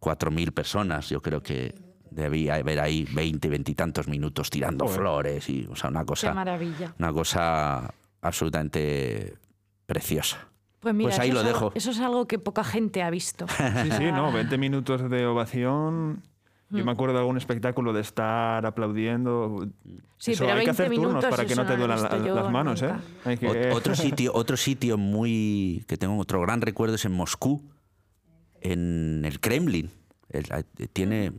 4.000 0.00 0.52
personas, 0.52 1.08
yo 1.08 1.22
creo 1.22 1.42
que 1.42 1.74
debía 2.10 2.56
haber 2.56 2.78
ahí 2.80 3.06
20, 3.10 3.48
20 3.48 3.72
y 3.72 3.74
tantos 3.74 4.06
minutos 4.06 4.50
tirando 4.50 4.84
Joder. 4.84 5.00
flores 5.00 5.48
y, 5.48 5.66
o 5.70 5.76
sea, 5.76 5.88
una 5.88 6.00
Qué 6.00 6.06
cosa, 6.06 6.34
maravilla. 6.34 6.92
una 6.98 7.12
cosa 7.12 7.94
absolutamente 8.22 9.34
preciosa. 9.86 10.46
Pues 10.80 10.94
mira, 10.94 11.10
Pues 11.10 11.18
ahí 11.18 11.28
eso, 11.28 11.34
lo 11.34 11.40
algo, 11.40 11.52
dejo. 11.52 11.72
eso 11.74 11.90
es 11.90 12.00
algo 12.00 12.26
que 12.26 12.38
poca 12.38 12.64
gente 12.64 13.02
ha 13.02 13.10
visto. 13.10 13.46
Sí, 13.82 13.90
sí, 13.96 14.04
no, 14.12 14.32
20 14.32 14.56
minutos 14.58 15.10
de 15.10 15.26
ovación. 15.26 16.22
Yo 16.72 16.84
me 16.84 16.92
acuerdo 16.92 17.14
de 17.14 17.20
algún 17.20 17.36
espectáculo 17.36 17.92
de 17.92 18.00
estar 18.00 18.64
aplaudiendo. 18.64 19.66
Sí, 20.18 20.32
Eso, 20.32 20.44
pero 20.44 20.54
hay 20.56 20.60
que 20.66 20.70
20 20.70 20.70
hacer 20.70 20.94
turnos 20.94 21.24
para 21.24 21.44
que 21.44 21.56
no 21.56 21.66
te 21.66 21.76
duelan 21.76 22.00
la- 22.00 22.16
las 22.34 22.50
manos, 22.52 22.80
¿eh? 22.82 22.92
Hay 23.24 23.36
que- 23.38 23.48
Ot- 23.48 23.74
Otro 23.74 23.94
sitio, 23.96 24.30
otro 24.34 24.56
sitio 24.56 24.96
muy 24.96 25.84
que 25.88 25.96
tengo 25.96 26.16
otro 26.16 26.40
gran 26.40 26.60
recuerdo 26.60 26.94
es 26.94 27.04
en 27.04 27.10
Moscú, 27.12 27.60
en 28.60 29.24
el 29.24 29.40
Kremlin. 29.40 29.90
Eh, 30.32 30.42
tiene, 30.92 31.32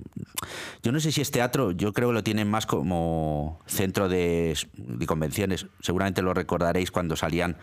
yo 0.84 0.92
no 0.92 1.00
sé 1.00 1.12
si 1.12 1.22
es 1.22 1.32
teatro, 1.32 1.72
yo 1.72 1.94
creo 1.94 2.10
que 2.10 2.14
lo 2.16 2.24
tienen 2.24 2.50
más 2.50 2.66
como 2.66 3.60
centro 3.66 4.10
de, 4.10 4.58
de 4.76 5.06
convenciones. 5.06 5.68
Seguramente 5.82 6.22
lo 6.22 6.34
recordaréis 6.34 6.92
cuando 6.92 7.16
salían 7.16 7.58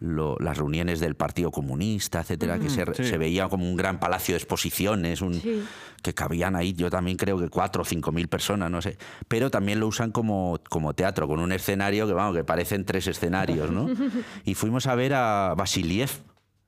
lo- 0.00 0.36
las 0.40 0.58
reuniones 0.58 0.98
del 0.98 1.14
Partido 1.14 1.52
Comunista, 1.52 2.20
etcétera, 2.20 2.58
que 2.58 2.68
se, 2.70 2.84
Sí. 2.94 3.04
se 3.04 3.18
veía 3.18 3.48
como 3.48 3.68
un 3.70 3.76
gran 3.76 4.00
palacio 4.00 4.32
de 4.34 4.38
exposiciones, 4.38 5.20
un, 5.22 5.34
Sí. 5.34 5.62
que 6.02 6.12
cabían 6.12 6.56
ahí, 6.56 6.72
yo 6.72 6.90
también 6.90 7.16
creo 7.16 7.38
que 7.38 7.48
cuatro 7.48 7.82
o 7.82 7.84
cinco 7.84 8.10
mil 8.10 8.26
personas, 8.26 8.68
no 8.68 8.82
sé. 8.82 8.98
Pero 9.28 9.48
también 9.50 9.78
lo 9.78 9.86
usan 9.86 10.10
como, 10.10 10.58
como 10.68 10.92
teatro, 10.94 11.28
con 11.28 11.38
un 11.38 11.52
escenario 11.52 12.08
que, 12.08 12.14
vamos, 12.14 12.34
que 12.36 12.42
parecen 12.42 12.84
tres 12.84 13.06
escenarios, 13.06 13.70
¿no? 13.70 13.86
y 14.44 14.54
fuimos 14.54 14.86
a 14.88 14.96
ver 14.96 15.14
a 15.14 15.54
Vasiliev 15.56 16.10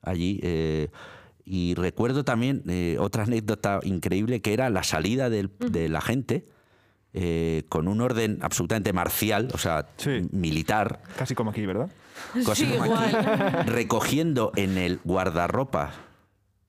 allí. 0.01 0.39
eh, 0.41 0.87
y 1.45 1.75
recuerdo 1.75 2.23
también 2.25 2.63
eh, 2.67 2.97
otra 2.99 3.23
anécdota 3.23 3.79
increíble 3.83 4.41
que 4.41 4.53
era 4.53 4.69
la 4.69 4.83
salida 4.83 5.29
del- 5.29 5.51
de 5.59 5.87
la 5.89 6.01
gente 6.01 6.45
eh, 7.13 7.63
con 7.69 7.87
un 7.87 8.01
orden 8.01 8.39
absolutamente 8.41 8.91
marcial, 8.91 9.47
o 9.53 9.57
sea, 9.57 9.87
Sí. 9.97 10.27
militar, 10.31 11.01
Casi 11.17 11.33
como 11.35 11.51
aquí, 11.51 11.65
¿verdad? 11.65 11.89
casi 12.45 12.65
Sí, 12.65 12.71
como 12.77 12.93
aquí, 12.93 13.05
igual. 13.15 13.65
recogiendo 13.67 14.51
en 14.57 14.77
el 14.77 14.99
guardarropa 15.05 15.93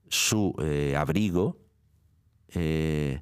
su 0.09 0.55
eh, 0.63 0.95
abrigo, 0.97 1.59
eh, 2.51 3.21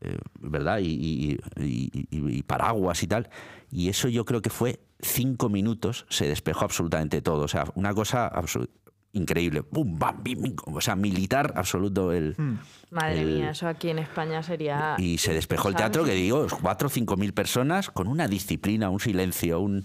eh, 0.00 0.18
¿verdad? 0.40 0.78
Y, 0.80 0.88
y- 0.88 1.38
y- 1.62 1.90
y- 2.10 2.38
y 2.38 2.42
paraguas 2.42 3.02
y 3.02 3.06
tal. 3.06 3.30
Y 3.70 3.88
eso 3.88 4.08
yo 4.08 4.24
creo 4.24 4.42
que 4.42 4.50
fue 4.50 4.80
cinco 5.00 5.48
minutos, 5.48 6.04
se 6.10 6.28
despejó 6.28 6.64
absolutamente 6.66 7.22
todo. 7.22 7.42
O 7.44 7.48
sea, 7.48 7.64
una 7.74 7.94
cosa 7.94 8.30
absolu- 8.30 8.68
increíble. 9.16 9.62
¡Bum, 9.70 9.98
bam, 9.98 10.22
bim, 10.22 10.42
bim! 10.42 10.56
O 10.66 10.80
sea, 10.80 10.94
militar 10.96 11.52
absoluto 11.56 12.12
el... 12.12 12.34
Hmm. 12.36 12.58
Madre 12.90 13.20
el- 13.20 13.34
mía, 13.38 13.50
eso 13.50 13.66
aquí 13.66 13.90
en 13.90 13.98
España 13.98 14.42
sería... 14.42 14.94
Y 14.98 15.18
se 15.18 15.32
despejó 15.34 15.68
el 15.68 15.74
teatro, 15.74 16.04
que 16.04 16.12
digo, 16.12 16.46
cuatro 16.62 16.86
o 16.86 16.90
cinco 16.90 17.16
mil 17.16 17.32
personas 17.34 17.90
con 17.90 18.06
una 18.06 18.28
disciplina, 18.28 18.90
un 18.90 19.00
silencio, 19.00 19.60
un... 19.60 19.82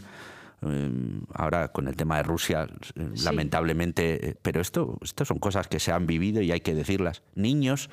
eh, 0.61 0.91
ahora 1.33 1.69
con 1.69 1.87
el 1.87 1.95
tema 1.95 2.17
de 2.17 2.23
Rusia, 2.23 2.67
Sí. 2.93 3.23
lamentablemente, 3.23 4.29
eh, 4.29 4.35
pero 4.41 4.61
esto, 4.61 4.97
esto 5.01 5.25
son 5.25 5.39
cosas 5.39 5.67
que 5.67 5.79
se 5.79 5.91
han 5.91 6.05
vivido 6.05 6.41
y 6.41 6.51
hay 6.51 6.59
que 6.61 6.75
decirlas. 6.75 7.23
Niños 7.35 7.89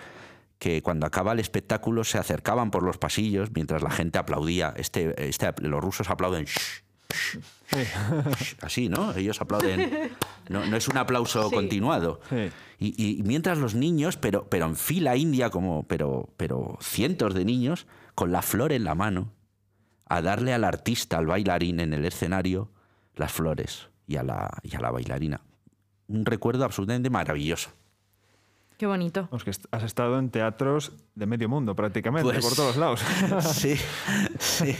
que 0.59 0.83
cuando 0.83 1.07
acaba 1.07 1.33
el 1.33 1.39
espectáculo 1.39 2.03
se 2.05 2.19
acercaban 2.19 2.71
por 2.73 2.83
los 2.83 2.99
pasillos 2.99 3.51
mientras 3.55 3.81
la 3.83 3.91
gente 3.91 4.19
aplaudía. 4.19 4.75
Este, 4.77 5.29
este, 5.29 5.53
los 5.63 5.83
rusos 5.83 6.11
aplauden. 6.11 6.45
"Shh, 6.47 6.51
shh, 6.51 6.59
shh", 6.59 6.83
así, 8.63 8.89
¿no? 8.89 9.15
Ellos 9.15 9.41
aplauden. 9.41 10.11
No, 10.49 10.65
no 10.67 10.77
es 10.77 10.89
un 10.89 10.97
aplauso 10.97 11.49
Sí. 11.49 11.55
continuado. 11.55 12.21
Sí. 12.29 12.51
Y, 12.79 13.19
y 13.19 13.23
mientras 13.23 13.59
los 13.59 13.75
niños, 13.75 14.17
pero, 14.17 14.45
pero 14.49 14.67
en 14.67 14.77
fila 14.77 15.17
india, 15.17 15.51
como, 15.51 15.85
pero, 15.87 16.29
pero 16.37 16.79
cientos 16.81 17.35
de 17.35 17.45
niños, 17.45 17.87
con 18.15 18.33
la 18.33 18.43
flor 18.43 18.73
en 18.73 18.85
la 18.85 18.95
mano, 18.95 19.33
a 20.07 20.23
darle 20.23 20.55
al 20.55 20.65
artista, 20.65 21.19
al 21.19 21.27
bailarín 21.27 21.81
en 21.81 21.93
el 21.93 22.05
escenario, 22.05 22.71
las 23.15 23.33
flores 23.33 23.89
y 24.07 24.17
a 24.17 24.23
la, 24.23 24.51
y 24.63 24.75
a 24.77 24.81
la 24.81 24.91
bailarina. 24.91 25.41
Un 26.07 26.25
recuerdo 26.25 26.65
absolutamente 26.65 27.11
maravilloso. 27.11 27.71
Qué 28.79 28.87
bonito. 28.87 29.29
Que 29.45 29.51
has 29.73 29.83
estado 29.83 30.19
en 30.21 30.31
teatros 30.31 30.93
de 31.17 31.27
medio 31.27 31.49
mundo 31.49 31.75
prácticamente, 31.75 32.31
Pues- 32.33 32.45
por 32.45 32.55
todos 32.55 32.77
lados. 32.77 33.01
Sí, 33.43 33.77
sí. 34.39 34.75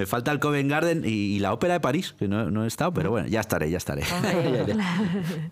Me 0.00 0.06
falta 0.06 0.32
el 0.32 0.38
Covent 0.40 0.70
Garden 0.70 1.02
y, 1.04 1.08
y 1.36 1.38
la 1.40 1.52
Ópera 1.52 1.74
de 1.74 1.80
París, 1.80 2.14
que 2.18 2.26
no, 2.26 2.50
no 2.50 2.64
he 2.64 2.66
estado, 2.66 2.90
pero 2.94 3.10
bueno, 3.10 3.28
ya 3.28 3.40
estaré, 3.40 3.70
ya 3.70 3.76
estaré. 3.76 4.02
Iré. 4.48 4.74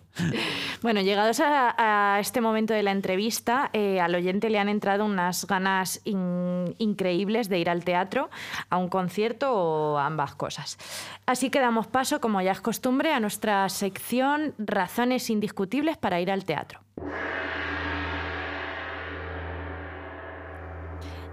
Bueno, 0.82 1.00
llegados 1.02 1.38
a, 1.40 1.74
a 2.16 2.18
este 2.20 2.40
momento 2.40 2.72
de 2.72 2.82
la 2.82 2.92
entrevista, 2.92 3.68
eh, 3.72 4.00
al 4.00 4.14
oyente 4.14 4.48
le 4.48 4.58
han 4.58 4.68
entrado 4.68 5.04
unas 5.04 5.46
ganas 5.46 6.00
in- 6.04 6.74
increíbles 6.78 7.48
de 7.48 7.58
ir 7.58 7.68
al 7.68 7.84
teatro, 7.84 8.30
a 8.70 8.78
un 8.78 8.88
concierto 8.88 9.52
o 9.52 9.98
a 9.98 10.06
ambas 10.06 10.34
cosas. 10.34 10.78
Así 11.26 11.50
que 11.50 11.60
damos 11.60 11.86
paso, 11.88 12.20
como 12.20 12.40
ya 12.40 12.52
es 12.52 12.60
costumbre, 12.60 13.12
a 13.12 13.20
nuestra 13.20 13.68
sección 13.68 14.54
Razones 14.58 15.30
indiscutibles 15.30 15.96
para 15.98 16.20
ir 16.20 16.30
al 16.30 16.44
teatro. 16.44 16.80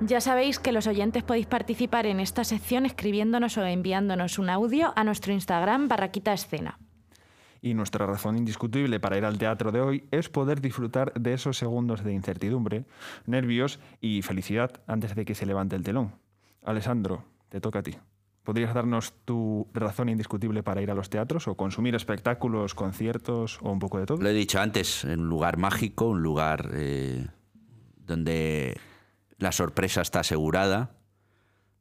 Ya 0.01 0.19
sabéis 0.19 0.59
que 0.59 0.73
los 0.73 0.87
oyentes 0.87 1.23
podéis 1.23 1.45
participar 1.45 2.05
en 2.05 2.19
esta 2.19 2.43
sección 2.43 2.85
escribiéndonos 2.85 3.57
o 3.57 3.63
enviándonos 3.63 4.37
un 4.39 4.49
audio 4.49 4.91
a 4.95 5.05
nuestro 5.05 5.31
Instagram 5.31 5.87
Barraquita 5.87 6.33
Escena. 6.33 6.79
Y 7.61 7.73
nuestra 7.73 8.05
razón 8.05 8.37
indiscutible 8.37 8.99
para 8.99 9.17
ir 9.17 9.23
al 9.23 9.37
teatro 9.37 9.71
de 9.71 9.79
hoy 9.79 10.07
es 10.11 10.27
poder 10.29 10.59
disfrutar 10.59 11.13
de 11.13 11.33
esos 11.33 11.57
segundos 11.57 12.03
de 12.03 12.13
incertidumbre, 12.13 12.85
nervios 13.25 13.79
y 14.01 14.21
felicidad 14.21 14.81
antes 14.85 15.15
de 15.15 15.23
que 15.23 15.33
se 15.33 15.45
levante 15.45 15.77
el 15.77 15.83
telón. 15.83 16.13
Alessandro, 16.61 17.23
te 17.47 17.61
toca 17.61 17.79
a 17.79 17.83
ti. 17.83 17.95
¿Podrías 18.43 18.73
darnos 18.73 19.13
tu 19.23 19.67
razón 19.73 20.09
indiscutible 20.09 20.61
para 20.61 20.81
ir 20.81 20.91
a 20.91 20.93
los 20.93 21.09
teatros 21.09 21.47
o 21.47 21.55
consumir 21.55 21.95
espectáculos, 21.95 22.75
conciertos 22.75 23.59
o 23.63 23.71
un 23.71 23.79
poco 23.79 23.97
de 23.97 24.05
todo? 24.05 24.21
Lo 24.21 24.29
he 24.29 24.33
dicho 24.33 24.59
antes, 24.59 25.05
un 25.05 25.29
lugar 25.29 25.57
mágico, 25.57 26.09
un 26.09 26.21
lugar 26.21 26.69
eh, 26.73 27.25
donde 28.05 28.77
la 29.37 29.51
sorpresa 29.51 30.01
está 30.01 30.21
asegurada, 30.21 30.95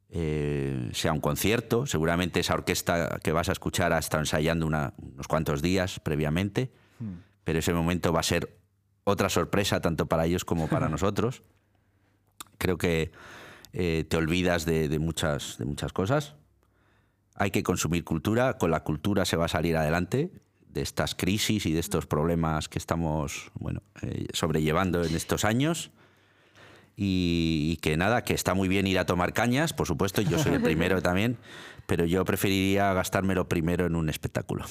eh, 0.09 0.89
sea 0.93 1.13
un 1.13 1.19
concierto, 1.19 1.85
seguramente 1.85 2.39
esa 2.39 2.53
orquesta 2.53 3.19
que 3.23 3.31
vas 3.31 3.49
a 3.49 3.53
escuchar 3.53 3.93
ha 3.93 3.99
estado 3.99 4.21
ensayando 4.21 4.67
unos 4.67 5.27
cuantos 5.27 5.61
días 5.61 5.99
previamente, 5.99 6.71
hmm. 6.99 7.13
pero 7.43 7.59
ese 7.59 7.73
momento 7.73 8.13
va 8.13 8.19
a 8.19 8.23
ser 8.23 8.57
otra 9.03 9.29
sorpresa 9.29 9.81
tanto 9.81 10.07
para 10.07 10.25
ellos 10.25 10.45
como 10.45 10.67
para 10.67 10.89
nosotros. 10.89 11.43
Creo 12.57 12.77
que 12.77 13.11
eh, 13.73 14.05
te 14.07 14.17
olvidas 14.17 14.65
de, 14.65 14.99
muchas, 14.99 15.57
de 15.57 15.65
muchas 15.65 15.91
cosas. 15.91 16.35
Hay 17.35 17.51
que 17.51 17.63
consumir 17.63 18.03
cultura, 18.03 18.57
con 18.57 18.71
la 18.71 18.83
cultura 18.83 19.25
se 19.25 19.35
va 19.35 19.45
a 19.45 19.49
salir 19.49 19.75
adelante 19.75 20.31
de 20.69 20.81
estas 20.81 21.15
crisis 21.15 21.65
y 21.65 21.73
de 21.73 21.79
estos 21.79 22.05
problemas 22.05 22.69
que 22.69 22.79
estamos 22.79 23.51
bueno, 23.55 23.81
eh, 24.01 24.27
sobrellevando 24.33 25.03
en 25.03 25.15
estos 25.15 25.45
años 25.45 25.91
y, 26.95 27.77
que 27.81 27.97
nada, 27.97 28.23
que 28.23 28.33
está 28.33 28.53
muy 28.53 28.67
bien 28.67 28.87
ir 28.87 28.99
a 28.99 29.05
tomar 29.05 29.33
cañas, 29.33 29.73
por 29.73 29.87
supuesto, 29.87 30.21
yo 30.21 30.39
soy 30.39 30.53
el 30.53 30.61
primero 30.61 31.01
también, 31.03 31.37
pero 31.85 32.05
yo 32.05 32.23
preferiría 32.25 32.93
gastármelo 32.93 33.47
primero 33.47 33.85
en 33.85 33.95
un 33.95 34.09
espectáculo. 34.09 34.65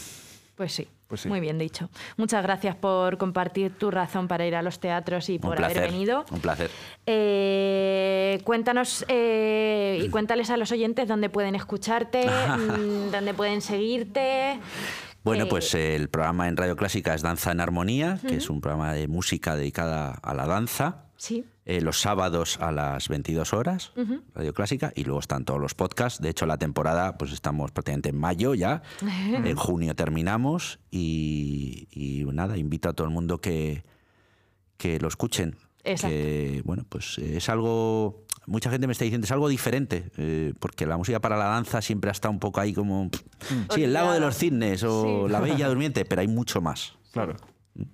Pues 0.56 0.72
sí, 0.72 0.86
pues 1.08 1.26
muy 1.26 1.40
bien 1.40 1.58
dicho. 1.58 1.90
Muchas 2.16 2.40
gracias 2.44 2.76
por 2.76 3.18
compartir 3.18 3.76
tu 3.76 3.90
razón 3.90 4.28
para 4.28 4.46
ir 4.46 4.54
a 4.54 4.62
los 4.62 4.78
teatros 4.78 5.28
y 5.28 5.40
por 5.40 5.62
haber 5.62 5.80
venido. 5.80 6.24
Un 6.30 6.38
placer. 6.38 6.70
Eh, 7.06 8.40
cuéntanos 8.44 9.04
eh, 9.08 10.00
y 10.00 10.08
cuéntales 10.10 10.50
a 10.50 10.56
los 10.56 10.70
oyentes 10.70 11.08
dónde 11.08 11.28
pueden 11.28 11.56
escucharte, 11.56 12.30
dónde 13.10 13.34
pueden 13.34 13.62
seguirte. 13.62 14.60
Bueno, 15.24 15.48
pues 15.48 15.74
el 15.74 16.08
programa 16.08 16.46
en 16.48 16.56
Radio 16.56 16.76
Clásica 16.76 17.14
es 17.14 17.22
Danza 17.22 17.50
en 17.50 17.60
Armonía, 17.60 18.20
que 18.26 18.36
es 18.36 18.48
un 18.48 18.60
programa 18.60 18.92
de 18.92 19.08
música 19.08 19.56
dedicada 19.56 20.20
a 20.22 20.34
la 20.34 20.46
danza. 20.46 21.03
Sí. 21.16 21.44
Eh, 21.64 21.80
los 21.80 22.00
sábados 22.00 22.58
a 22.60 22.72
las 22.72 23.08
22 23.08 23.52
horas, 23.52 23.92
Radio 24.34 24.52
Clásica, 24.52 24.92
y 24.94 25.04
luego 25.04 25.20
están 25.20 25.44
todos 25.44 25.60
los 25.60 25.74
podcasts. 25.74 26.20
De 26.20 26.28
hecho, 26.28 26.44
la 26.46 26.58
temporada, 26.58 27.16
pues 27.16 27.32
estamos 27.32 27.70
prácticamente 27.70 28.10
en 28.10 28.18
mayo 28.18 28.54
ya, 28.54 28.82
en 29.00 29.56
junio 29.56 29.94
terminamos, 29.94 30.80
y, 30.90 32.26
nada, 32.32 32.56
invito 32.56 32.88
a 32.88 32.92
todo 32.92 33.06
el 33.06 33.12
mundo 33.12 33.40
que, 33.40 33.84
que 34.76 34.98
lo 34.98 35.08
escuchen. 35.08 35.56
Exacto. 35.84 36.14
Que, 36.14 36.62
bueno, 36.64 36.84
pues 36.88 37.18
es 37.18 37.48
algo 37.48 38.24
mucha 38.46 38.70
gente 38.70 38.86
me 38.86 38.92
está 38.92 39.04
diciendo, 39.04 39.24
es 39.24 39.32
algo 39.32 39.48
diferente, 39.48 40.10
eh, 40.16 40.52
porque 40.58 40.86
la 40.86 40.96
música 40.96 41.20
para 41.20 41.36
la 41.36 41.46
danza 41.46 41.80
siempre 41.80 42.10
ha 42.10 42.12
estado 42.12 42.32
un 42.32 42.40
poco 42.40 42.60
ahí 42.60 42.72
como, 42.72 43.10
sí, 43.74 43.84
el 43.84 43.92
lago 43.92 44.12
de 44.12 44.20
los 44.20 44.36
cisnes 44.36 44.82
o 44.82 45.28
la 45.28 45.40
bella 45.40 45.68
durmiente, 45.68 46.04
pero 46.04 46.20
hay 46.20 46.28
mucho 46.28 46.60
más. 46.60 46.94
Claro. 47.12 47.36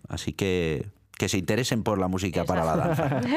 Así 0.09 0.33
que 0.33 0.89
que 1.21 1.29
se 1.29 1.37
interesen 1.37 1.83
por 1.83 1.99
la 1.99 2.09
música 2.09 2.45
para 2.45 2.65
la 2.65 2.77
danza. 2.77 3.21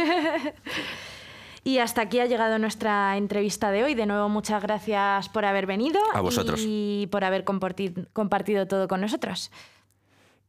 Y 1.65 1.77
hasta 1.77 2.01
aquí 2.01 2.19
ha 2.19 2.25
llegado 2.25 2.59
nuestra 2.59 3.15
entrevista 3.15 3.71
de 3.71 3.85
hoy. 3.85 3.95
De 3.95 4.05
nuevo, 4.05 4.27
muchas 4.27 4.61
gracias 4.61 5.29
por 5.29 5.45
haber 5.45 5.65
venido. 5.65 5.97
A 6.13 6.19
vosotros. 6.19 6.61
Y 6.61 7.07
por 7.09 7.23
haber 7.23 7.45
compartido 7.45 8.67
todo 8.67 8.89
con 8.89 8.99
nosotros. 8.99 9.49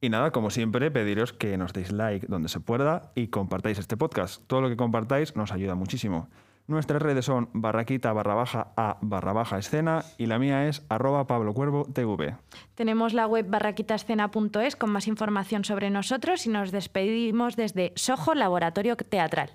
Y 0.00 0.08
nada, 0.08 0.32
como 0.32 0.50
siempre, 0.50 0.90
pediros 0.90 1.32
que 1.32 1.56
nos 1.56 1.72
deis 1.72 1.92
like 1.92 2.26
donde 2.26 2.48
se 2.48 2.58
pueda 2.58 3.12
y 3.14 3.28
compartáis 3.28 3.78
este 3.78 3.96
podcast. 3.96 4.42
Todo 4.48 4.60
lo 4.62 4.68
que 4.68 4.76
compartáis 4.76 5.36
nos 5.36 5.52
ayuda 5.52 5.76
muchísimo. 5.76 6.28
Nuestras 6.66 7.02
redes 7.02 7.26
son 7.26 7.50
barraquita 7.52 8.12
barra 8.14 8.34
baja 8.34 8.72
a 8.76 8.96
barra 9.02 9.34
baja 9.34 9.58
escena 9.58 10.04
y 10.16 10.26
la 10.26 10.38
mía 10.38 10.66
es 10.66 10.82
arroba 10.88 11.26
Pablo 11.26 11.52
Cuervo 11.52 11.84
TV. 11.92 12.36
Tenemos 12.74 13.12
la 13.12 13.26
web 13.26 13.46
barraquitaescena.es 13.48 14.76
con 14.76 14.90
más 14.90 15.06
información 15.06 15.64
sobre 15.64 15.90
nosotros 15.90 16.46
y 16.46 16.48
nos 16.48 16.72
despedimos 16.72 17.56
desde 17.56 17.92
Sojo 17.96 18.34
Laboratorio 18.34 18.96
Teatral. 18.96 19.50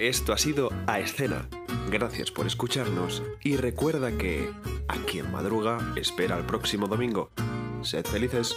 Esto 0.00 0.32
ha 0.32 0.38
sido 0.38 0.70
A 0.86 1.00
Escena. 1.00 1.48
Gracias 1.90 2.30
por 2.30 2.46
escucharnos 2.46 3.22
y 3.42 3.56
recuerda 3.56 4.12
que 4.18 4.50
a 4.88 4.96
quien 5.10 5.30
madruga 5.32 5.78
espera 5.96 6.36
el 6.36 6.44
próximo 6.44 6.88
domingo. 6.88 7.30
Sed 7.82 8.04
felices. 8.04 8.54